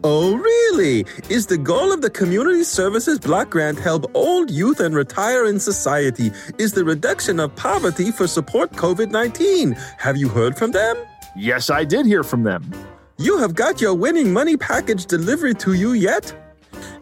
Oh, 0.06 0.36
really? 0.36 1.06
Is 1.30 1.48
the 1.48 1.58
goal 1.58 1.92
of 1.92 2.02
the 2.02 2.10
Community 2.10 2.64
Services 2.64 3.20
Block 3.20 3.50
Grant 3.50 3.78
help 3.78 4.10
old, 4.14 4.50
youth, 4.50 4.80
and 4.80 4.96
retire 4.96 5.46
in 5.46 5.60
society? 5.60 6.32
Is 6.58 6.72
the 6.72 6.86
reduction 6.86 7.40
of 7.40 7.54
poverty 7.56 8.12
for 8.12 8.26
support 8.26 8.72
COVID 8.74 9.12
19? 9.12 9.74
Have 9.98 10.16
you 10.16 10.30
heard 10.30 10.58
from 10.58 10.72
them? 10.72 10.96
Yes, 11.36 11.70
I 11.70 11.84
did 11.84 12.06
hear 12.06 12.24
from 12.24 12.44
them. 12.44 12.70
You 13.18 13.38
have 13.38 13.54
got 13.54 13.82
your 13.82 13.94
winning 13.96 14.32
money 14.32 14.56
package 14.56 15.06
delivered 15.08 15.60
to 15.62 15.74
you 15.74 15.94
yet? 15.94 16.34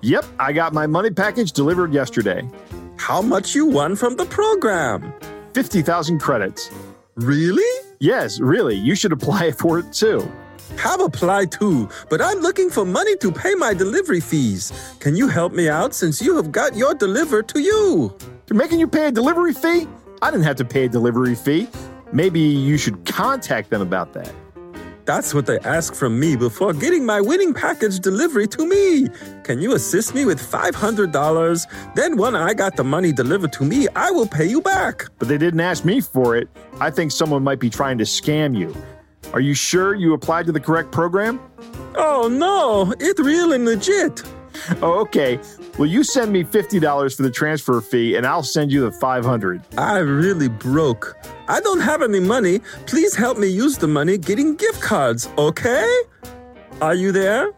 Yep, 0.01 0.25
I 0.39 0.51
got 0.51 0.73
my 0.73 0.87
money 0.87 1.11
package 1.11 1.51
delivered 1.51 1.93
yesterday. 1.93 2.47
How 3.11 3.21
much 3.21 3.53
you 3.53 3.65
won 3.65 3.97
from 3.97 4.15
the 4.15 4.23
program? 4.23 5.13
50,000 5.53 6.19
credits. 6.19 6.71
Really? 7.15 7.69
Yes, 7.99 8.39
really, 8.39 8.77
you 8.77 8.95
should 8.95 9.11
apply 9.11 9.51
for 9.59 9.79
it 9.79 9.91
too. 9.91 10.31
Have 10.77 11.01
applied 11.01 11.51
too, 11.51 11.89
but 12.09 12.21
I'm 12.21 12.39
looking 12.39 12.69
for 12.69 12.85
money 12.85 13.17
to 13.17 13.29
pay 13.29 13.53
my 13.55 13.73
delivery 13.73 14.21
fees. 14.21 14.71
Can 15.01 15.17
you 15.17 15.27
help 15.27 15.51
me 15.51 15.67
out 15.67 15.93
since 15.93 16.21
you 16.21 16.37
have 16.37 16.53
got 16.53 16.77
your 16.77 16.93
delivered 16.93 17.49
to 17.49 17.59
you? 17.59 18.15
They're 18.45 18.55
making 18.55 18.79
you 18.79 18.87
pay 18.87 19.07
a 19.07 19.11
delivery 19.11 19.53
fee? 19.53 19.89
I 20.21 20.31
didn't 20.31 20.45
have 20.45 20.55
to 20.63 20.65
pay 20.65 20.85
a 20.85 20.87
delivery 20.87 21.35
fee. 21.35 21.67
Maybe 22.13 22.39
you 22.39 22.77
should 22.77 23.03
contact 23.05 23.71
them 23.71 23.81
about 23.81 24.13
that. 24.13 24.33
That's 25.05 25.33
what 25.33 25.45
they 25.45 25.59
ask 25.59 25.95
from 25.95 26.19
me 26.19 26.35
before 26.35 26.73
getting 26.73 27.05
my 27.05 27.21
winning 27.21 27.53
package 27.53 27.99
delivery 27.99 28.47
to 28.47 28.67
me. 28.67 29.07
Can 29.43 29.59
you 29.59 29.73
assist 29.73 30.13
me 30.13 30.25
with 30.25 30.39
$500? 30.39 31.95
Then, 31.95 32.17
when 32.17 32.35
I 32.35 32.53
got 32.53 32.75
the 32.75 32.83
money 32.83 33.11
delivered 33.11 33.51
to 33.53 33.63
me, 33.63 33.87
I 33.95 34.11
will 34.11 34.27
pay 34.27 34.45
you 34.45 34.61
back. 34.61 35.05
But 35.17 35.27
they 35.27 35.37
didn't 35.37 35.59
ask 35.59 35.83
me 35.83 36.01
for 36.01 36.35
it. 36.35 36.49
I 36.79 36.91
think 36.91 37.11
someone 37.11 37.43
might 37.43 37.59
be 37.59 37.69
trying 37.69 37.97
to 37.97 38.03
scam 38.03 38.57
you. 38.57 38.75
Are 39.33 39.39
you 39.39 39.53
sure 39.53 39.95
you 39.95 40.13
applied 40.13 40.45
to 40.47 40.51
the 40.51 40.59
correct 40.59 40.91
program? 40.91 41.39
Oh 41.95 42.27
no, 42.31 42.93
it's 42.99 43.19
real 43.19 43.53
and 43.53 43.65
legit. 43.65 44.23
Oh, 44.81 44.99
okay. 45.01 45.39
Well, 45.77 45.87
you 45.87 46.03
send 46.03 46.31
me 46.31 46.43
$50 46.43 47.15
for 47.15 47.23
the 47.23 47.31
transfer 47.31 47.81
fee 47.81 48.15
and 48.15 48.25
I'll 48.25 48.43
send 48.43 48.71
you 48.71 48.81
the 48.81 48.91
500. 48.91 49.61
I 49.77 49.99
really 49.99 50.49
broke. 50.49 51.15
I 51.47 51.59
don't 51.59 51.81
have 51.81 52.01
any 52.01 52.19
money. 52.19 52.59
Please 52.87 53.15
help 53.15 53.37
me 53.37 53.47
use 53.47 53.77
the 53.77 53.87
money 53.87 54.17
getting 54.17 54.55
gift 54.55 54.81
cards, 54.81 55.29
okay? 55.37 56.01
Are 56.81 56.95
you 56.95 57.11
there? 57.11 57.51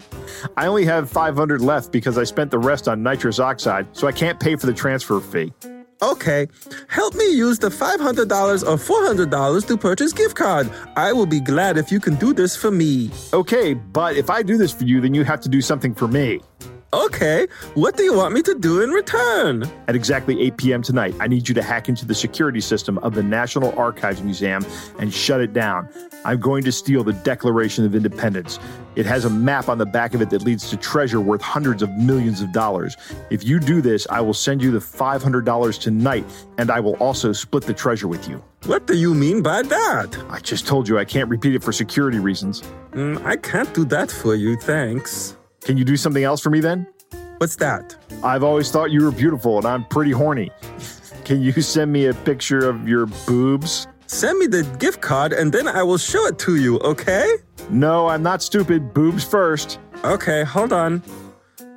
I 0.58 0.66
only 0.66 0.86
have 0.86 1.10
500 1.10 1.62
left 1.62 1.92
because 1.92 2.18
I 2.18 2.26
spent 2.26 2.52
the 2.52 2.60
rest 2.60 2.88
on 2.88 3.02
nitrous 3.04 3.40
oxide, 3.40 3.88
so 3.94 4.08
I 4.08 4.12
can't 4.12 4.40
pay 4.40 4.56
for 4.56 4.66
the 4.66 4.74
transfer 4.74 5.20
fee. 5.22 5.54
Okay, 6.02 6.50
help 6.90 7.16
me 7.16 7.32
use 7.34 7.60
the 7.60 7.70
$500 7.70 8.68
or 8.68 8.76
$400 8.76 9.68
to 9.68 9.78
purchase 9.78 10.12
gift 10.12 10.36
card. 10.36 10.70
I 10.98 11.14
will 11.14 11.26
be 11.26 11.40
glad 11.40 11.78
if 11.78 11.94
you 11.94 12.02
can 12.02 12.16
do 12.16 12.34
this 12.34 12.58
for 12.58 12.72
me. 12.72 13.10
Okay, 13.32 13.74
but 13.74 14.18
if 14.18 14.30
I 14.30 14.44
do 14.44 14.58
this 14.58 14.74
for 14.74 14.84
you, 14.84 15.00
then 15.00 15.14
you 15.14 15.24
have 15.24 15.40
to 15.42 15.50
do 15.50 15.62
something 15.62 15.96
for 15.96 16.10
me. 16.10 16.42
Okay, 16.94 17.48
what 17.74 17.98
do 17.98 18.04
you 18.04 18.14
want 18.14 18.36
me 18.36 18.44
to 18.44 18.54
do 18.54 18.82
in 18.82 18.92
return? 18.92 19.64
At 19.88 19.96
exactly 19.96 20.40
8 20.44 20.58
p.m. 20.58 20.82
tonight, 20.84 21.16
I 21.20 21.26
need 21.26 21.50
you 21.50 21.56
to 21.56 21.64
hack 21.64 21.90
into 21.90 22.06
the 22.06 22.14
security 22.14 22.62
system 22.62 23.00
of 23.00 23.16
the 23.16 23.24
National 23.24 23.76
Archives 23.80 24.22
Museum 24.22 24.64
and 25.00 25.12
shut 25.12 25.42
it 25.42 25.54
down. 25.54 25.90
I'm 26.24 26.40
going 26.40 26.64
to 26.66 26.72
steal 26.72 27.04
the 27.04 27.14
Declaration 27.14 27.84
of 27.84 27.96
Independence. 27.96 28.60
It 28.96 29.08
has 29.08 29.26
a 29.26 29.30
map 29.32 29.70
on 29.70 29.80
the 29.80 29.88
back 29.88 30.14
of 30.14 30.22
it 30.22 30.30
that 30.30 30.44
leads 30.44 30.70
to 30.70 30.78
treasure 30.78 31.20
worth 31.20 31.42
hundreds 31.42 31.82
of 31.82 31.90
millions 31.98 32.42
of 32.42 32.52
dollars. 32.52 32.96
If 33.32 33.44
you 33.44 33.60
do 33.60 33.82
this, 33.82 34.06
I 34.12 34.22
will 34.22 34.36
send 34.36 34.62
you 34.62 34.70
the 34.70 34.78
$500 34.78 35.80
tonight, 35.80 36.26
and 36.60 36.70
I 36.70 36.80
will 36.80 36.96
also 36.98 37.34
split 37.34 37.64
the 37.64 37.74
treasure 37.74 38.08
with 38.08 38.30
you. 38.30 38.44
What 38.66 38.86
do 38.86 38.96
you 38.96 39.16
mean 39.16 39.42
by 39.42 39.64
that? 39.64 40.16
I 40.30 40.40
just 40.42 40.68
told 40.68 40.88
you 40.88 41.00
I 41.00 41.06
can't 41.06 41.28
repeat 41.28 41.56
it 41.56 41.64
for 41.64 41.72
security 41.72 42.20
reasons. 42.20 42.62
Mm, 42.92 43.26
I 43.26 43.36
can't 43.36 43.74
do 43.74 43.84
that 43.86 44.12
for 44.12 44.36
you, 44.36 44.58
thanks. 44.58 45.38
Can 45.66 45.78
you 45.78 45.86
do 45.86 45.96
something 45.96 46.24
else 46.24 46.42
for 46.42 46.50
me 46.50 46.60
then? 46.60 46.88
What's 47.38 47.56
that? 47.58 47.96
I've 48.24 48.44
always 48.44 48.70
thought 48.72 48.92
you 48.92 49.04
were 49.04 49.12
beautiful 49.12 49.58
and 49.58 49.66
I'm 49.66 49.86
pretty 49.86 50.12
horny. 50.12 50.52
Can 51.24 51.42
you 51.42 51.54
send 51.62 51.92
me 51.92 52.08
a 52.08 52.14
picture 52.14 52.68
of 52.68 52.88
your 52.88 53.06
boobs? 53.26 53.88
Send 54.08 54.38
me 54.40 54.48
the 54.48 54.64
gift 54.78 55.02
card 55.02 55.34
and 55.34 55.52
then 55.52 55.68
I 55.68 55.84
will 55.84 55.98
show 55.98 56.26
it 56.28 56.38
to 56.40 56.58
you, 56.58 56.80
okay? 56.80 57.38
No, 57.70 58.08
I'm 58.08 58.22
not 58.22 58.42
stupid. 58.42 58.94
Boobs 58.94 59.24
first. 59.24 59.80
Okay, 60.04 60.44
hold 60.44 60.74
on. 60.74 61.02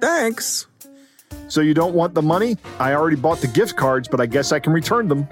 Thanks. 0.01 0.67
So 1.49 1.61
you 1.61 1.75
don't 1.75 1.95
want 1.95 2.15
the 2.15 2.23
money? 2.23 2.57
I 2.81 2.95
already 2.95 3.17
bought 3.17 3.39
the 3.39 3.47
gift 3.47 3.77
cards, 3.77 4.09
but 4.09 4.21
I 4.21 4.27
guess 4.27 4.51
I 4.51 4.59
can 4.59 4.73
return 4.73 5.07
them. 5.07 5.29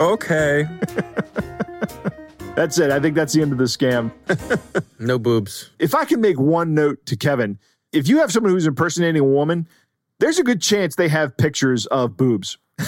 Okay. 0.00 0.68
That's 2.54 2.78
it. 2.78 2.90
I 2.90 3.00
think 3.00 3.16
that's 3.16 3.32
the 3.32 3.42
end 3.42 3.50
of 3.50 3.58
the 3.58 3.64
scam. 3.64 4.12
No 5.00 5.18
boobs. 5.18 5.70
If 5.80 5.94
I 5.94 6.04
can 6.04 6.20
make 6.20 6.38
one 6.38 6.72
note 6.72 7.04
to 7.06 7.16
Kevin, 7.16 7.58
if 7.94 8.08
you 8.08 8.18
have 8.18 8.32
someone 8.32 8.52
who's 8.52 8.66
impersonating 8.66 9.20
a 9.20 9.24
woman, 9.24 9.68
there's 10.18 10.38
a 10.38 10.44
good 10.44 10.60
chance 10.60 10.96
they 10.96 11.08
have 11.08 11.36
pictures 11.36 11.86
of 11.86 12.16
boobs. 12.16 12.58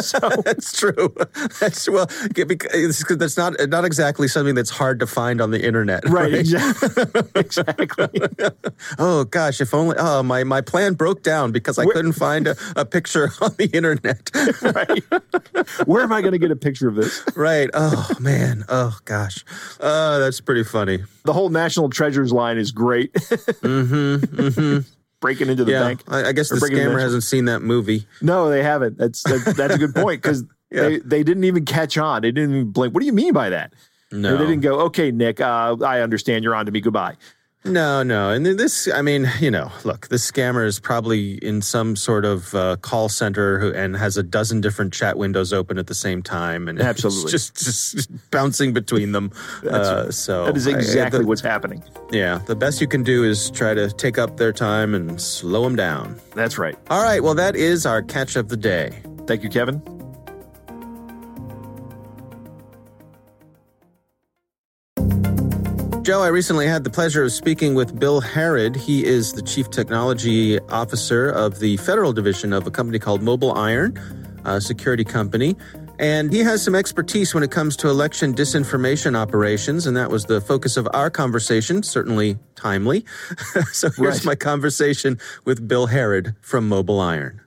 So 0.00 0.18
that's 0.44 0.76
true. 0.78 1.14
That's 1.60 1.88
well, 1.88 2.06
because 2.34 3.04
that's 3.18 3.36
not 3.36 3.54
not 3.68 3.84
exactly 3.84 4.26
something 4.26 4.54
that's 4.54 4.70
hard 4.70 4.98
to 5.00 5.06
find 5.06 5.40
on 5.40 5.50
the 5.50 5.62
internet. 5.64 6.08
Right, 6.08 6.32
exactly. 6.32 7.22
exactly. 7.34 8.08
Oh 8.98 9.24
gosh, 9.24 9.60
if 9.60 9.74
only 9.74 9.96
oh 9.98 10.22
my 10.22 10.44
my 10.44 10.60
plan 10.62 10.94
broke 10.94 11.22
down 11.22 11.52
because 11.52 11.78
I 11.78 11.84
Where- 11.84 11.94
couldn't 11.94 12.12
find 12.14 12.46
a, 12.46 12.56
a 12.76 12.84
picture 12.84 13.30
on 13.40 13.54
the 13.58 13.66
internet. 13.72 14.30
right. 14.62 15.04
Where 15.86 16.02
am 16.02 16.12
I 16.12 16.20
going 16.22 16.32
to 16.32 16.38
get 16.38 16.50
a 16.50 16.56
picture 16.56 16.88
of 16.88 16.94
this? 16.94 17.22
right. 17.36 17.68
Oh 17.74 18.08
man. 18.18 18.64
Oh 18.68 18.98
gosh. 19.04 19.44
Uh, 19.80 20.18
that's 20.18 20.40
pretty 20.40 20.64
funny. 20.64 21.00
The 21.24 21.32
whole 21.32 21.50
National 21.50 21.90
Treasures 21.90 22.32
line 22.32 22.56
is 22.58 22.72
great. 22.72 23.12
Mm-hmm. 23.12 24.78
Breaking 25.22 25.48
into 25.48 25.64
the 25.64 25.72
yeah. 25.72 25.80
bank. 25.80 26.02
I, 26.08 26.24
I 26.24 26.32
guess 26.32 26.50
the 26.50 26.56
scammer 26.56 27.00
hasn't 27.00 27.22
seen 27.22 27.46
that 27.46 27.62
movie. 27.62 28.06
No, 28.20 28.50
they 28.50 28.62
haven't. 28.62 28.98
That's 28.98 29.22
that's, 29.22 29.54
that's 29.54 29.74
a 29.74 29.78
good 29.78 29.94
point 29.94 30.20
because 30.20 30.44
Yeah. 30.72 30.82
they, 30.82 30.98
they 30.98 31.22
didn't 31.22 31.44
even 31.44 31.64
catch 31.66 31.98
on. 31.98 32.22
They 32.22 32.32
didn't 32.32 32.54
even 32.54 32.70
blink. 32.70 32.94
What 32.94 33.00
do 33.00 33.06
you 33.06 33.12
mean 33.12 33.34
by 33.34 33.50
that? 33.50 33.74
No. 34.10 34.36
They 34.36 34.46
didn't 34.46 34.62
go, 34.62 34.80
okay, 34.80 35.10
Nick, 35.10 35.40
uh, 35.40 35.76
I 35.84 36.00
understand. 36.00 36.44
You're 36.44 36.54
on 36.54 36.66
to 36.66 36.72
me. 36.72 36.80
Goodbye. 36.80 37.16
No, 37.64 38.02
no. 38.02 38.30
And 38.30 38.44
this, 38.44 38.88
I 38.92 39.02
mean, 39.02 39.30
you 39.38 39.50
know, 39.50 39.70
look, 39.84 40.08
this 40.08 40.28
scammer 40.28 40.66
is 40.66 40.80
probably 40.80 41.34
in 41.34 41.62
some 41.62 41.94
sort 41.94 42.24
of 42.24 42.52
uh, 42.56 42.76
call 42.82 43.08
center 43.08 43.60
who, 43.60 43.72
and 43.72 43.96
has 43.96 44.16
a 44.16 44.22
dozen 44.24 44.60
different 44.60 44.92
chat 44.92 45.16
windows 45.16 45.52
open 45.52 45.78
at 45.78 45.86
the 45.86 45.94
same 45.94 46.22
time. 46.22 46.66
And 46.66 46.78
it's 46.80 46.86
Absolutely. 46.88 47.30
just, 47.30 47.54
just 47.56 48.30
bouncing 48.32 48.72
between 48.72 49.12
them. 49.12 49.30
Uh, 49.68 50.10
so 50.10 50.46
That 50.46 50.56
is 50.56 50.66
I- 50.66 50.72
exactly 50.72 51.20
the- 51.20 51.26
what's 51.26 51.40
happening. 51.40 51.84
Yeah. 52.10 52.38
The 52.46 52.56
best 52.56 52.80
you 52.80 52.88
can 52.88 53.04
do 53.04 53.22
is 53.22 53.50
try 53.52 53.74
to 53.74 53.90
take 53.92 54.18
up 54.18 54.38
their 54.38 54.52
time 54.52 54.92
and 54.94 55.20
slow 55.20 55.62
them 55.62 55.76
down. 55.76 56.20
That's 56.34 56.58
right. 56.58 56.76
All 56.90 57.02
right. 57.02 57.22
Well, 57.22 57.34
that 57.34 57.54
is 57.54 57.86
our 57.86 58.02
catch 58.02 58.34
of 58.34 58.48
the 58.48 58.56
day. 58.56 59.02
Thank 59.28 59.44
you, 59.44 59.48
Kevin. 59.50 59.80
Joe, 66.02 66.20
I 66.22 66.28
recently 66.28 66.66
had 66.66 66.82
the 66.82 66.90
pleasure 66.90 67.22
of 67.22 67.30
speaking 67.30 67.74
with 67.76 67.98
Bill 67.98 68.20
Harrod. 68.20 68.74
He 68.74 69.04
is 69.04 69.32
the 69.32 69.42
Chief 69.42 69.70
Technology 69.70 70.58
Officer 70.62 71.28
of 71.28 71.60
the 71.60 71.76
Federal 71.76 72.12
Division 72.12 72.52
of 72.52 72.66
a 72.66 72.72
company 72.72 72.98
called 72.98 73.22
Mobile 73.22 73.52
Iron, 73.54 73.96
a 74.44 74.60
security 74.60 75.04
company. 75.04 75.54
And 76.00 76.32
he 76.32 76.40
has 76.40 76.60
some 76.60 76.74
expertise 76.74 77.34
when 77.34 77.44
it 77.44 77.52
comes 77.52 77.76
to 77.76 77.88
election 77.88 78.34
disinformation 78.34 79.14
operations, 79.16 79.86
and 79.86 79.96
that 79.96 80.10
was 80.10 80.24
the 80.24 80.40
focus 80.40 80.76
of 80.76 80.88
our 80.92 81.08
conversation, 81.08 81.84
certainly 81.84 82.36
timely. 82.56 83.04
so 83.72 83.88
here's 83.90 83.98
Right. 84.18 84.24
my 84.24 84.34
conversation 84.34 85.20
with 85.44 85.68
Bill 85.68 85.86
Harrod 85.86 86.34
from 86.40 86.68
Mobile 86.68 87.00
Iron. 87.00 87.40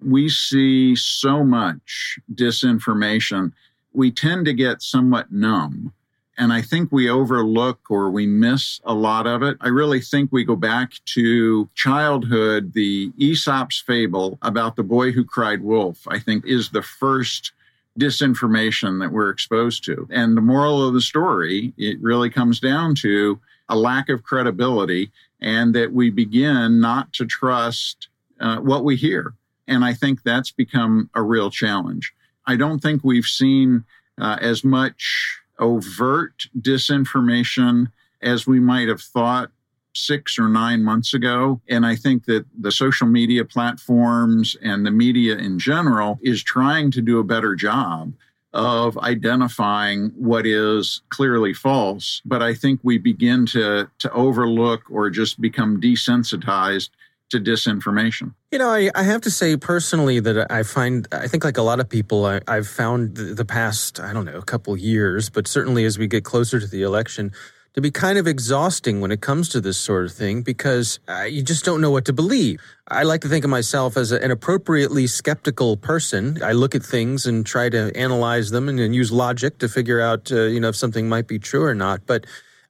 we 0.00 0.28
see 0.28 0.94
so 0.94 1.42
much 1.42 2.20
disinformation, 2.32 3.50
we 3.92 4.12
tend 4.12 4.46
to 4.46 4.52
get 4.52 4.82
somewhat 4.82 5.32
numb. 5.32 5.92
And 6.38 6.52
I 6.52 6.62
think 6.62 6.92
we 6.92 7.10
overlook 7.10 7.90
or 7.90 8.10
we 8.10 8.24
miss 8.24 8.80
a 8.84 8.94
lot 8.94 9.26
of 9.26 9.42
it. 9.42 9.56
I 9.60 9.68
really 9.68 10.00
think 10.00 10.30
we 10.30 10.44
go 10.44 10.54
back 10.54 10.92
to 11.06 11.68
childhood. 11.74 12.74
The 12.74 13.12
Aesop's 13.18 13.80
fable 13.80 14.38
about 14.40 14.76
the 14.76 14.84
boy 14.84 15.10
who 15.10 15.24
cried 15.24 15.62
wolf, 15.62 16.06
I 16.06 16.20
think, 16.20 16.46
is 16.46 16.70
the 16.70 16.82
first 16.82 17.50
disinformation 17.98 19.00
that 19.00 19.10
we're 19.10 19.30
exposed 19.30 19.84
to. 19.86 20.06
And 20.10 20.36
the 20.36 20.40
moral 20.40 20.86
of 20.86 20.94
the 20.94 21.00
story, 21.00 21.72
it 21.76 22.00
really 22.00 22.30
comes 22.30 22.60
down 22.60 22.94
to 22.96 23.40
a 23.68 23.74
lack 23.76 24.08
of 24.08 24.22
credibility 24.22 25.10
and 25.40 25.74
that 25.74 25.92
we 25.92 26.08
begin 26.08 26.80
not 26.80 27.12
to 27.14 27.26
trust 27.26 28.08
uh, 28.38 28.58
what 28.58 28.84
we 28.84 28.94
hear. 28.94 29.34
And 29.66 29.84
I 29.84 29.92
think 29.92 30.22
that's 30.22 30.52
become 30.52 31.10
a 31.14 31.22
real 31.22 31.50
challenge. 31.50 32.14
I 32.46 32.54
don't 32.54 32.78
think 32.78 33.02
we've 33.02 33.24
seen 33.24 33.84
uh, 34.20 34.38
as 34.40 34.62
much 34.62 35.37
overt 35.58 36.46
disinformation 36.58 37.90
as 38.22 38.46
we 38.46 38.60
might 38.60 38.88
have 38.88 39.00
thought 39.00 39.50
six 39.94 40.38
or 40.38 40.48
nine 40.48 40.84
months 40.84 41.14
ago. 41.14 41.60
And 41.68 41.84
I 41.84 41.96
think 41.96 42.24
that 42.26 42.44
the 42.58 42.72
social 42.72 43.06
media 43.06 43.44
platforms 43.44 44.56
and 44.62 44.86
the 44.86 44.90
media 44.90 45.36
in 45.36 45.58
general 45.58 46.18
is 46.22 46.42
trying 46.42 46.90
to 46.92 47.02
do 47.02 47.18
a 47.18 47.24
better 47.24 47.54
job 47.54 48.12
of 48.54 48.96
identifying 48.98 50.10
what 50.16 50.46
is 50.46 51.02
clearly 51.10 51.52
false. 51.52 52.22
But 52.24 52.42
I 52.42 52.54
think 52.54 52.80
we 52.82 52.98
begin 52.98 53.44
to, 53.46 53.90
to 53.98 54.12
overlook 54.12 54.82
or 54.90 55.10
just 55.10 55.40
become 55.40 55.80
desensitized 55.80 56.90
to 57.30 57.38
disinformation. 57.40 58.34
You 58.50 58.58
know, 58.58 58.70
I, 58.70 58.90
I 58.94 59.02
have 59.02 59.20
to 59.22 59.30
say 59.30 59.56
personally 59.56 60.20
that 60.20 60.50
I 60.50 60.62
find, 60.62 61.06
I 61.12 61.28
think 61.28 61.44
like 61.44 61.58
a 61.58 61.62
lot 61.62 61.80
of 61.80 61.88
people, 61.88 62.24
I, 62.24 62.40
have 62.46 62.68
found 62.68 63.16
the, 63.16 63.34
the 63.34 63.44
past, 63.44 64.00
I 64.00 64.12
don't 64.12 64.24
know, 64.24 64.38
a 64.38 64.44
couple 64.44 64.76
years, 64.76 65.28
but 65.30 65.46
certainly 65.46 65.84
as 65.84 65.98
we 65.98 66.06
get 66.06 66.24
closer 66.24 66.58
to 66.58 66.66
the 66.66 66.82
election, 66.82 67.32
to 67.74 67.82
be 67.82 67.90
kind 67.92 68.18
of 68.18 68.26
exhausting 68.26 69.00
when 69.00 69.12
it 69.12 69.20
comes 69.20 69.48
to 69.50 69.60
this 69.60 69.78
sort 69.78 70.04
of 70.04 70.12
thing 70.12 70.42
because 70.42 70.98
uh, 71.08 71.22
you 71.22 71.42
just 71.42 71.64
don't 71.64 71.80
know 71.80 71.90
what 71.90 72.04
to 72.06 72.12
believe. 72.12 72.60
I 72.88 73.04
like 73.04 73.20
to 73.20 73.28
think 73.28 73.44
of 73.44 73.50
myself 73.50 73.96
as 73.96 74.10
a, 74.10 74.20
an 74.20 74.32
appropriately 74.32 75.06
skeptical 75.06 75.76
person. 75.76 76.42
I 76.42 76.52
look 76.52 76.74
at 76.74 76.82
things 76.82 77.26
and 77.26 77.46
try 77.46 77.68
to 77.68 77.96
analyze 77.96 78.50
them 78.50 78.68
and, 78.68 78.80
and 78.80 78.96
use 78.96 79.12
logic 79.12 79.58
to 79.58 79.68
figure 79.68 80.00
out, 80.00 80.32
uh, 80.32 80.44
you 80.44 80.58
know, 80.58 80.70
if 80.70 80.76
something 80.76 81.08
might 81.08 81.28
be 81.28 81.38
true 81.38 81.62
or 81.62 81.74
not. 81.74 82.04
But 82.04 82.26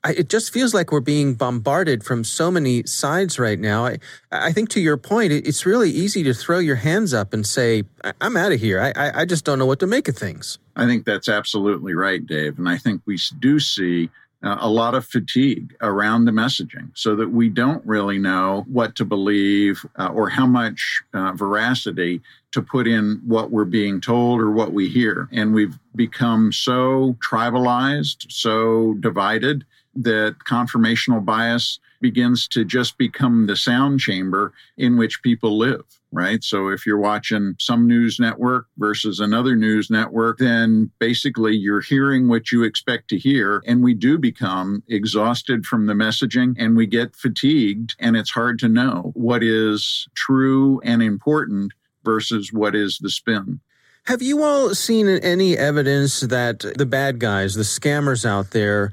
I, 0.08 0.12
it 0.12 0.30
just 0.30 0.54
feels 0.54 0.72
like 0.72 0.90
we're 0.90 1.00
being 1.00 1.34
bombarded 1.34 2.02
from 2.02 2.24
so 2.24 2.50
many 2.50 2.82
sides 2.84 3.38
right 3.38 3.58
now. 3.58 3.84
I, 3.84 3.98
I 4.32 4.52
think 4.52 4.70
to 4.70 4.80
your 4.80 4.96
point, 4.96 5.32
it, 5.32 5.46
it's 5.46 5.66
really 5.66 5.90
easy 5.90 6.22
to 6.22 6.32
throw 6.32 6.58
your 6.58 6.76
hands 6.76 7.12
up 7.12 7.34
and 7.34 7.46
say, 7.46 7.82
I'm 8.22 8.34
out 8.34 8.52
of 8.52 8.60
here. 8.60 8.80
I, 8.80 9.20
I, 9.20 9.24
just 9.26 9.44
don't 9.44 9.58
know 9.58 9.66
what 9.66 9.80
to 9.80 9.86
make 9.86 10.08
of 10.08 10.16
things. 10.16 10.58
I 10.76 10.86
think 10.86 11.04
that's 11.04 11.28
absolutely 11.28 11.92
right, 11.92 12.26
Dave. 12.26 12.58
And 12.58 12.70
I 12.70 12.78
think 12.78 13.02
we 13.04 13.18
do 13.38 13.60
see 13.60 14.08
uh, 14.42 14.56
a 14.60 14.70
lot 14.70 14.94
of 14.94 15.04
fatigue 15.04 15.76
around 15.82 16.24
the 16.24 16.32
messaging 16.32 16.90
so 16.94 17.14
that 17.16 17.30
we 17.30 17.50
don't 17.50 17.84
really 17.84 18.18
know 18.18 18.64
what 18.68 18.94
to 18.96 19.04
believe 19.04 19.84
uh, 19.96 20.08
or 20.08 20.30
how 20.30 20.46
much 20.46 21.02
uh, 21.12 21.32
veracity 21.32 22.22
to 22.52 22.62
put 22.62 22.88
in 22.88 23.20
what 23.26 23.50
we're 23.50 23.66
being 23.66 24.00
told 24.00 24.40
or 24.40 24.50
what 24.50 24.72
we 24.72 24.88
hear. 24.88 25.28
And 25.32 25.52
we've 25.52 25.78
become 25.94 26.50
so 26.50 27.14
tribalized, 27.20 28.32
so 28.32 28.94
divided 29.00 29.66
that 30.02 30.36
confirmational 30.46 31.24
bias 31.24 31.80
begins 32.00 32.46
to 32.48 32.64
just 32.64 32.96
become 32.98 33.46
the 33.46 33.56
sound 33.56 34.00
chamber 34.00 34.52
in 34.76 34.96
which 34.96 35.22
people 35.22 35.58
live, 35.58 35.82
right? 36.12 36.44
So 36.44 36.68
if 36.68 36.86
you're 36.86 36.98
watching 36.98 37.56
some 37.58 37.88
news 37.88 38.20
network 38.20 38.66
versus 38.76 39.18
another 39.18 39.56
news 39.56 39.90
network, 39.90 40.38
then 40.38 40.90
basically 40.98 41.56
you're 41.56 41.80
hearing 41.80 42.28
what 42.28 42.52
you 42.52 42.62
expect 42.62 43.08
to 43.08 43.18
hear. 43.18 43.62
And 43.66 43.82
we 43.82 43.94
do 43.94 44.18
become 44.18 44.82
exhausted 44.88 45.66
from 45.66 45.86
the 45.86 45.94
messaging 45.94 46.54
and 46.58 46.76
we 46.76 46.86
get 46.86 47.16
fatigued 47.16 47.96
and 47.98 48.16
it's 48.16 48.30
hard 48.30 48.58
to 48.60 48.68
know 48.68 49.10
what 49.14 49.42
is 49.42 50.08
true 50.14 50.80
and 50.84 51.02
important 51.02 51.72
versus 52.04 52.52
what 52.52 52.74
is 52.74 52.98
the 52.98 53.10
spin. 53.10 53.60
Have 54.06 54.22
you 54.22 54.42
all 54.42 54.74
seen 54.74 55.06
any 55.06 55.58
evidence 55.58 56.20
that 56.20 56.60
the 56.60 56.86
bad 56.86 57.18
guys, 57.18 57.56
the 57.56 57.62
scammers 57.62 58.24
out 58.24 58.52
there, 58.52 58.90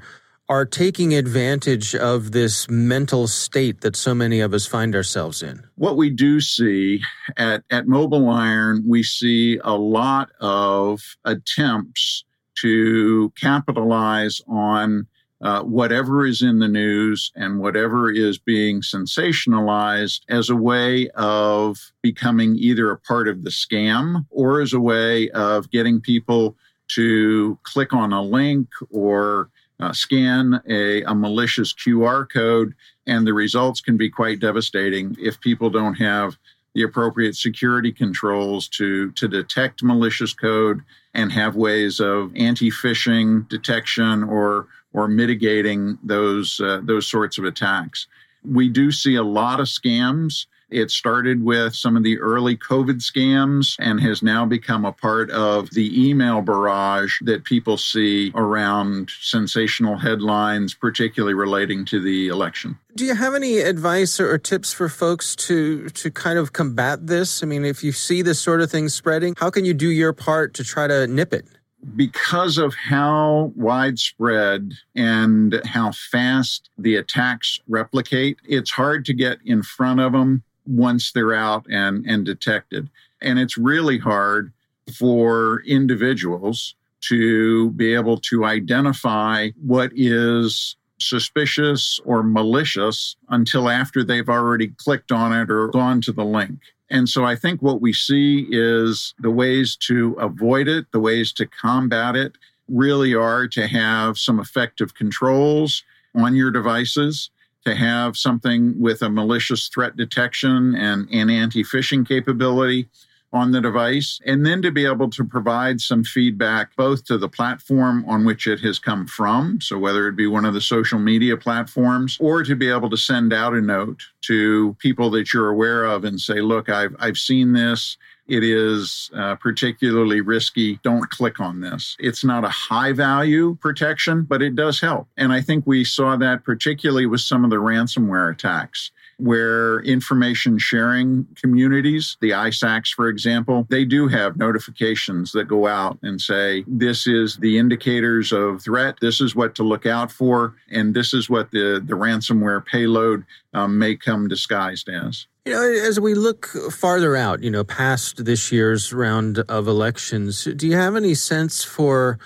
are 0.48 0.64
taking 0.64 1.14
advantage 1.14 1.94
of 1.94 2.32
this 2.32 2.68
mental 2.70 3.26
state 3.26 3.80
that 3.80 3.96
so 3.96 4.14
many 4.14 4.40
of 4.40 4.54
us 4.54 4.66
find 4.66 4.94
ourselves 4.94 5.42
in? 5.42 5.66
What 5.74 5.96
we 5.96 6.10
do 6.10 6.40
see 6.40 7.02
at, 7.36 7.64
at 7.70 7.88
Mobile 7.88 8.28
Iron, 8.28 8.84
we 8.86 9.02
see 9.02 9.58
a 9.64 9.76
lot 9.76 10.30
of 10.40 11.02
attempts 11.24 12.24
to 12.60 13.32
capitalize 13.40 14.40
on 14.46 15.06
uh, 15.42 15.62
whatever 15.62 16.24
is 16.26 16.40
in 16.40 16.60
the 16.60 16.68
news 16.68 17.30
and 17.34 17.58
whatever 17.58 18.10
is 18.10 18.38
being 18.38 18.80
sensationalized 18.80 20.20
as 20.28 20.48
a 20.48 20.56
way 20.56 21.10
of 21.10 21.92
becoming 22.02 22.56
either 22.56 22.90
a 22.90 22.98
part 22.98 23.28
of 23.28 23.44
the 23.44 23.50
scam 23.50 24.24
or 24.30 24.62
as 24.62 24.72
a 24.72 24.80
way 24.80 25.28
of 25.30 25.70
getting 25.70 26.00
people 26.00 26.56
to 26.88 27.58
click 27.64 27.92
on 27.92 28.12
a 28.12 28.22
link 28.22 28.68
or 28.90 29.50
uh, 29.80 29.92
scan 29.92 30.60
a, 30.68 31.02
a 31.02 31.14
malicious 31.14 31.72
QR 31.72 32.28
code, 32.30 32.74
and 33.06 33.26
the 33.26 33.34
results 33.34 33.80
can 33.80 33.96
be 33.96 34.08
quite 34.10 34.40
devastating 34.40 35.16
if 35.18 35.40
people 35.40 35.70
don't 35.70 35.94
have 35.94 36.36
the 36.74 36.82
appropriate 36.82 37.36
security 37.36 37.90
controls 37.90 38.68
to, 38.68 39.10
to 39.12 39.28
detect 39.28 39.82
malicious 39.82 40.34
code 40.34 40.82
and 41.14 41.32
have 41.32 41.56
ways 41.56 42.00
of 42.00 42.30
anti-phishing 42.36 43.48
detection 43.48 44.22
or 44.24 44.68
or 44.92 45.08
mitigating 45.08 45.98
those 46.02 46.58
uh, 46.58 46.80
those 46.82 47.06
sorts 47.06 47.38
of 47.38 47.44
attacks. 47.44 48.06
We 48.44 48.68
do 48.68 48.90
see 48.90 49.14
a 49.14 49.22
lot 49.22 49.60
of 49.60 49.66
scams 49.66 50.46
it 50.70 50.90
started 50.90 51.42
with 51.42 51.74
some 51.74 51.96
of 51.96 52.02
the 52.02 52.18
early 52.18 52.56
COVID 52.56 53.00
scams 53.00 53.76
and 53.78 54.00
has 54.00 54.22
now 54.22 54.44
become 54.44 54.84
a 54.84 54.92
part 54.92 55.30
of 55.30 55.70
the 55.70 56.08
email 56.08 56.42
barrage 56.42 57.18
that 57.22 57.44
people 57.44 57.76
see 57.76 58.32
around 58.34 59.10
sensational 59.20 59.96
headlines, 59.96 60.74
particularly 60.74 61.34
relating 61.34 61.84
to 61.86 62.00
the 62.00 62.28
election. 62.28 62.78
Do 62.94 63.04
you 63.04 63.14
have 63.14 63.34
any 63.34 63.58
advice 63.58 64.18
or 64.18 64.38
tips 64.38 64.72
for 64.72 64.88
folks 64.88 65.36
to 65.36 65.88
to 65.90 66.10
kind 66.10 66.38
of 66.38 66.52
combat 66.52 67.06
this? 67.06 67.42
I 67.42 67.46
mean, 67.46 67.64
if 67.64 67.84
you 67.84 67.92
see 67.92 68.22
this 68.22 68.40
sort 68.40 68.60
of 68.60 68.70
thing 68.70 68.88
spreading, 68.88 69.34
how 69.36 69.50
can 69.50 69.64
you 69.64 69.74
do 69.74 69.90
your 69.90 70.12
part 70.12 70.54
to 70.54 70.64
try 70.64 70.86
to 70.86 71.06
nip 71.06 71.32
it? 71.32 71.46
because 71.94 72.58
of 72.58 72.74
how 72.74 73.52
widespread 73.54 74.72
and 74.94 75.60
how 75.64 75.92
fast 75.92 76.70
the 76.78 76.96
attacks 76.96 77.60
replicate, 77.68 78.38
it's 78.48 78.70
hard 78.70 79.04
to 79.04 79.14
get 79.14 79.38
in 79.44 79.62
front 79.62 80.00
of 80.00 80.12
them 80.12 80.42
once 80.66 81.12
they're 81.12 81.34
out 81.34 81.66
and, 81.70 82.04
and 82.06 82.24
detected. 82.24 82.90
And 83.20 83.38
it's 83.38 83.56
really 83.56 83.98
hard 83.98 84.52
for 84.98 85.62
individuals 85.66 86.74
to 87.08 87.70
be 87.72 87.94
able 87.94 88.18
to 88.18 88.44
identify 88.44 89.50
what 89.62 89.92
is 89.94 90.76
suspicious 90.98 92.00
or 92.04 92.22
malicious 92.22 93.16
until 93.28 93.68
after 93.68 94.02
they've 94.02 94.28
already 94.28 94.68
clicked 94.78 95.12
on 95.12 95.32
it 95.32 95.50
or 95.50 95.68
gone 95.68 96.00
to 96.00 96.12
the 96.12 96.24
link. 96.24 96.58
And 96.88 97.08
so 97.08 97.24
I 97.24 97.36
think 97.36 97.60
what 97.60 97.80
we 97.80 97.92
see 97.92 98.46
is 98.50 99.14
the 99.18 99.30
ways 99.30 99.76
to 99.88 100.16
avoid 100.20 100.68
it, 100.68 100.86
the 100.92 101.00
ways 101.00 101.32
to 101.34 101.46
combat 101.46 102.16
it 102.16 102.32
really 102.68 103.14
are 103.14 103.46
to 103.48 103.66
have 103.66 104.18
some 104.18 104.40
effective 104.40 104.94
controls 104.94 105.82
on 106.14 106.34
your 106.34 106.50
devices 106.50 107.30
to 107.66 107.74
have 107.74 108.16
something 108.16 108.80
with 108.80 109.02
a 109.02 109.10
malicious 109.10 109.68
threat 109.68 109.96
detection 109.96 110.74
and, 110.76 111.08
and 111.12 111.30
anti 111.30 111.64
phishing 111.64 112.06
capability 112.06 112.88
on 113.32 113.50
the 113.50 113.60
device, 113.60 114.20
and 114.24 114.46
then 114.46 114.62
to 114.62 114.70
be 114.70 114.86
able 114.86 115.10
to 115.10 115.24
provide 115.24 115.80
some 115.80 116.04
feedback 116.04 116.74
both 116.76 117.04
to 117.04 117.18
the 117.18 117.28
platform 117.28 118.04
on 118.08 118.24
which 118.24 118.46
it 118.46 118.60
has 118.60 118.78
come 118.78 119.06
from, 119.06 119.60
so 119.60 119.78
whether 119.78 120.08
it 120.08 120.16
be 120.16 120.26
one 120.26 120.44
of 120.44 120.54
the 120.54 120.60
social 120.60 120.98
media 120.98 121.36
platforms, 121.36 122.16
or 122.20 122.42
to 122.42 122.54
be 122.54 122.70
able 122.70 122.90
to 122.90 122.96
send 122.96 123.32
out 123.32 123.54
a 123.54 123.60
note 123.60 124.02
to 124.22 124.74
people 124.78 125.10
that 125.10 125.32
you're 125.32 125.50
aware 125.50 125.84
of 125.84 126.04
and 126.04 126.20
say, 126.20 126.40
look, 126.40 126.68
I've, 126.68 126.94
I've 126.98 127.18
seen 127.18 127.52
this 127.52 127.96
it 128.28 128.42
is 128.42 129.10
uh, 129.14 129.36
particularly 129.36 130.20
risky. 130.20 130.80
Don't 130.82 131.08
click 131.10 131.38
on 131.38 131.60
this. 131.60 131.96
It's 132.00 132.24
not 132.24 132.44
a 132.44 132.48
high 132.48 132.92
value 132.92 133.56
protection, 133.60 134.22
but 134.22 134.42
it 134.42 134.56
does 134.56 134.80
help. 134.80 135.08
And 135.16 135.32
I 135.32 135.40
think 135.40 135.64
we 135.66 135.84
saw 135.84 136.16
that 136.16 136.44
particularly 136.44 137.06
with 137.06 137.20
some 137.20 137.44
of 137.44 137.50
the 137.50 137.56
ransomware 137.56 138.32
attacks 138.32 138.90
where 139.18 139.80
information 139.80 140.58
sharing 140.58 141.26
communities, 141.40 142.16
the 142.20 142.30
ISACs, 142.30 142.92
for 142.94 143.08
example, 143.08 143.66
they 143.70 143.84
do 143.84 144.08
have 144.08 144.36
notifications 144.36 145.32
that 145.32 145.44
go 145.44 145.66
out 145.66 145.98
and 146.02 146.20
say, 146.20 146.64
this 146.66 147.06
is 147.06 147.36
the 147.36 147.58
indicators 147.58 148.32
of 148.32 148.62
threat, 148.62 148.96
this 149.00 149.20
is 149.20 149.34
what 149.34 149.54
to 149.54 149.62
look 149.62 149.86
out 149.86 150.12
for, 150.12 150.54
and 150.70 150.94
this 150.94 151.14
is 151.14 151.30
what 151.30 151.50
the, 151.50 151.82
the 151.84 151.94
ransomware 151.94 152.64
payload 152.64 153.24
um, 153.54 153.78
may 153.78 153.96
come 153.96 154.28
disguised 154.28 154.88
as. 154.88 155.26
You 155.46 155.52
know, 155.52 155.62
as 155.62 156.00
we 156.00 156.14
look 156.14 156.46
farther 156.72 157.16
out, 157.16 157.42
you 157.42 157.50
know, 157.50 157.64
past 157.64 158.24
this 158.24 158.50
year's 158.50 158.92
round 158.92 159.38
of 159.48 159.68
elections, 159.68 160.44
do 160.44 160.66
you 160.66 160.74
have 160.74 160.96
any 160.96 161.14
sense 161.14 161.62
for 161.62 162.18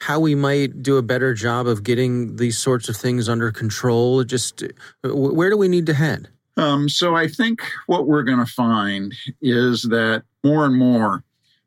how 0.00 0.18
we 0.18 0.34
might 0.34 0.82
do 0.82 0.96
a 0.96 1.02
better 1.02 1.34
job 1.34 1.66
of 1.66 1.84
getting 1.84 2.36
these 2.36 2.58
sorts 2.58 2.88
of 2.88 2.96
things 2.96 3.28
under 3.28 3.52
control? 3.52 4.24
Just 4.24 4.64
where 5.04 5.50
do 5.50 5.56
we 5.56 5.68
need 5.68 5.86
to 5.86 5.94
head? 5.94 6.28
Um, 6.56 6.88
so 6.88 7.14
I 7.14 7.28
think 7.28 7.62
what 7.86 8.06
we're 8.06 8.22
going 8.22 8.44
to 8.44 8.52
find 8.52 9.14
is 9.40 9.82
that 9.84 10.24
more 10.42 10.64
and 10.64 10.76
more 10.76 11.22